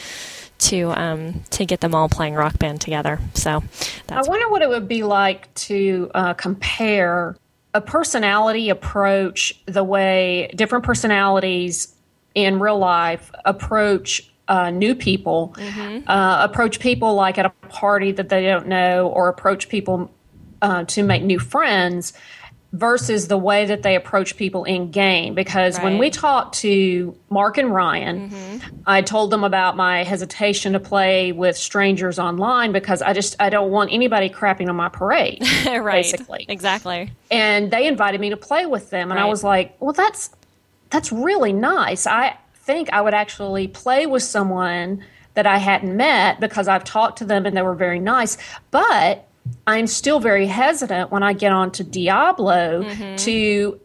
[0.57, 3.19] to um, to get them all playing rock band together.
[3.33, 3.63] So
[4.09, 7.35] I wonder what it would be like to uh, compare
[7.73, 11.93] a personality approach the way different personalities
[12.33, 16.09] in real life approach uh, new people, mm-hmm.
[16.09, 20.11] uh, approach people like at a party that they don't know, or approach people
[20.61, 22.13] uh, to make new friends
[22.75, 25.33] versus the way that they approach people in game.
[25.33, 25.85] Because right.
[25.85, 28.67] when we talked to Mark and Ryan, mm-hmm.
[28.85, 33.49] I told them about my hesitation to play with strangers online because I just I
[33.49, 35.41] don't want anybody crapping on my parade.
[35.65, 36.03] right.
[36.03, 36.45] Basically.
[36.49, 37.11] Exactly.
[37.31, 39.25] And they invited me to play with them and right.
[39.25, 40.29] I was like, well that's
[40.89, 42.05] that's really nice.
[42.05, 45.03] I think I would actually play with someone
[45.35, 48.37] that I hadn't met because I've talked to them and they were very nice.
[48.71, 49.27] But
[49.67, 53.15] I'm still very hesitant when I get on to Diablo mm-hmm.
[53.17, 53.79] to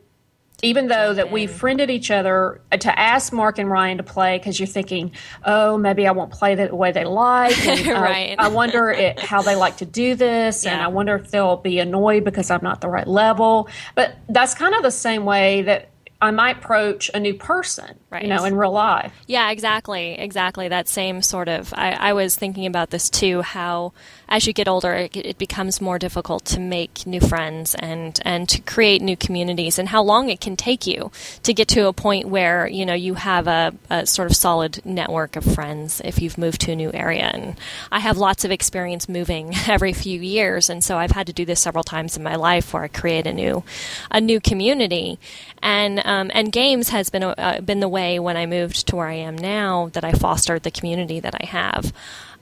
[0.63, 4.39] even though that we friended each other uh, to ask Mark and Ryan to play
[4.39, 5.13] because you're thinking,
[5.45, 7.59] oh, maybe I won't play the way they like.
[7.67, 8.37] And, right.
[8.39, 10.73] I wonder it, how they like to do this, yeah.
[10.73, 13.69] and I wonder if they'll be annoyed because I'm not the right level.
[13.95, 15.91] But that's kind of the same way that
[16.23, 18.23] I might approach a new person, right.
[18.23, 19.13] you know, in real life.
[19.27, 20.69] Yeah, exactly, exactly.
[20.69, 21.73] That same sort of.
[21.75, 23.41] I, I was thinking about this too.
[23.41, 23.95] How
[24.31, 28.49] as you get older, it, it, becomes more difficult to make new friends and and
[28.49, 31.11] to create new communities, and how long it can take you
[31.43, 34.81] to get to a point where you know you have a, a sort of solid
[34.85, 37.31] network of friends if you've moved to a new area.
[37.35, 37.59] And
[37.91, 41.45] I have lots of experience moving every few years, and so I've had to do
[41.45, 43.65] this several times in my life where I create a new
[44.13, 45.19] a new community,
[45.61, 49.09] and um, and games has been uh, been the way when I moved to where
[49.09, 51.93] I am now that I fostered the community that I have.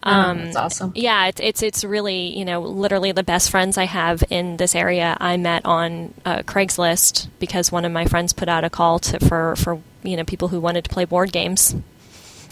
[0.02, 0.92] Oh, um, that's awesome.
[0.94, 4.74] Yeah, it's, it's it's really you know literally the best friends I have in this
[4.74, 5.16] area.
[5.20, 9.18] I met on uh, Craigslist because one of my friends put out a call to
[9.26, 11.74] for for you know people who wanted to play board games,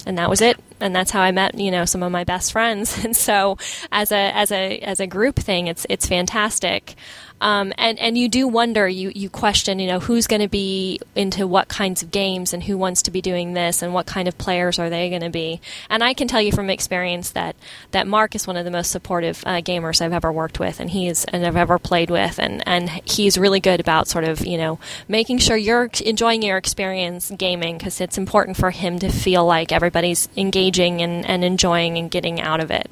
[0.06, 0.58] and that was it.
[0.80, 2.98] And that's how I met you know some of my best friends.
[3.04, 3.58] And so
[3.92, 6.96] as a as a as a group thing, it's it's fantastic.
[7.40, 11.00] Um, and and you do wonder, you you question, you know, who's going to be
[11.14, 14.26] into what kinds of games and who wants to be doing this and what kind
[14.26, 15.60] of players are they going to be.
[15.90, 17.54] And I can tell you from experience that
[17.90, 20.90] that Mark is one of the most supportive uh, gamers I've ever worked with, and
[20.90, 24.46] he is and I've ever played with, and and he's really good about sort of
[24.46, 29.10] you know making sure you're enjoying your experience gaming because it's important for him to
[29.10, 32.90] feel like everybody's engaging and, and enjoying and getting out of it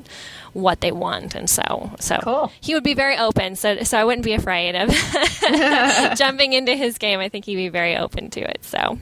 [0.55, 2.53] what they want, and so so cool.
[2.61, 3.57] he would be very open.
[3.57, 4.89] So so I wouldn't be afraid of
[6.17, 7.21] jumping into his game.
[7.21, 8.65] I think he'd be very open to it.
[8.65, 8.99] So,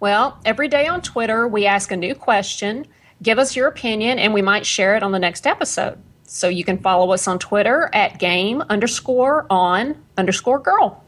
[0.00, 2.86] well, every day on Twitter we ask a new question.
[3.22, 5.98] Give us your opinion, and we might share it on the next episode.
[6.22, 11.02] So you can follow us on Twitter at game underscore on underscore girl.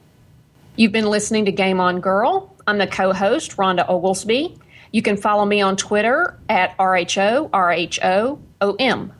[0.76, 2.56] You've been listening to Game On Girl.
[2.66, 4.56] I'm the co host, Rhonda Oglesby.
[4.92, 9.10] You can follow me on Twitter at RHO, RHOOM.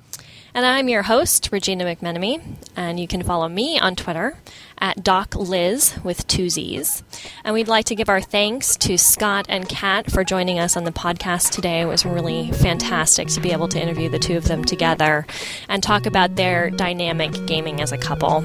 [0.53, 2.43] And I'm your host, Regina McMenemy,
[2.75, 4.37] and you can follow me on Twitter
[4.79, 7.05] at DocLiz with two Z's.
[7.45, 10.83] And we'd like to give our thanks to Scott and Kat for joining us on
[10.83, 11.83] the podcast today.
[11.83, 15.25] It was really fantastic to be able to interview the two of them together
[15.69, 18.45] and talk about their dynamic gaming as a couple.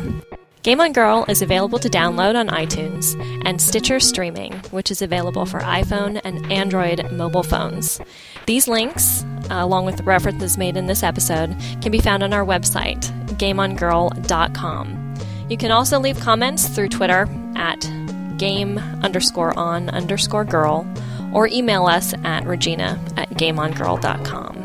[0.62, 3.14] Game on Girl is available to download on iTunes
[3.45, 8.01] and Stitcher Streaming, which is available for iPhone and Android mobile phones.
[8.46, 12.34] These links, uh, along with the references made in this episode, can be found on
[12.34, 13.02] our website,
[13.38, 15.14] gameongirl.com.
[15.50, 17.89] You can also leave comments through Twitter at
[18.38, 20.88] game underscore on underscore girl
[21.34, 24.64] or email us at regina at gameongirl.com.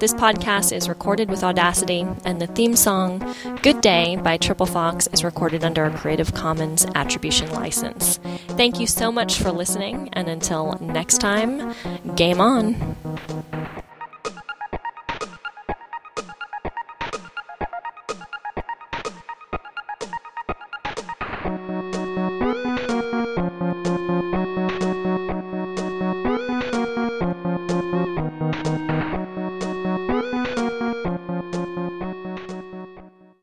[0.00, 3.22] This podcast is recorded with Audacity, and the theme song,
[3.62, 8.18] Good Day by Triple Fox, is recorded under a Creative Commons Attribution License.
[8.48, 11.74] Thank you so much for listening, and until next time,
[12.16, 12.96] game on.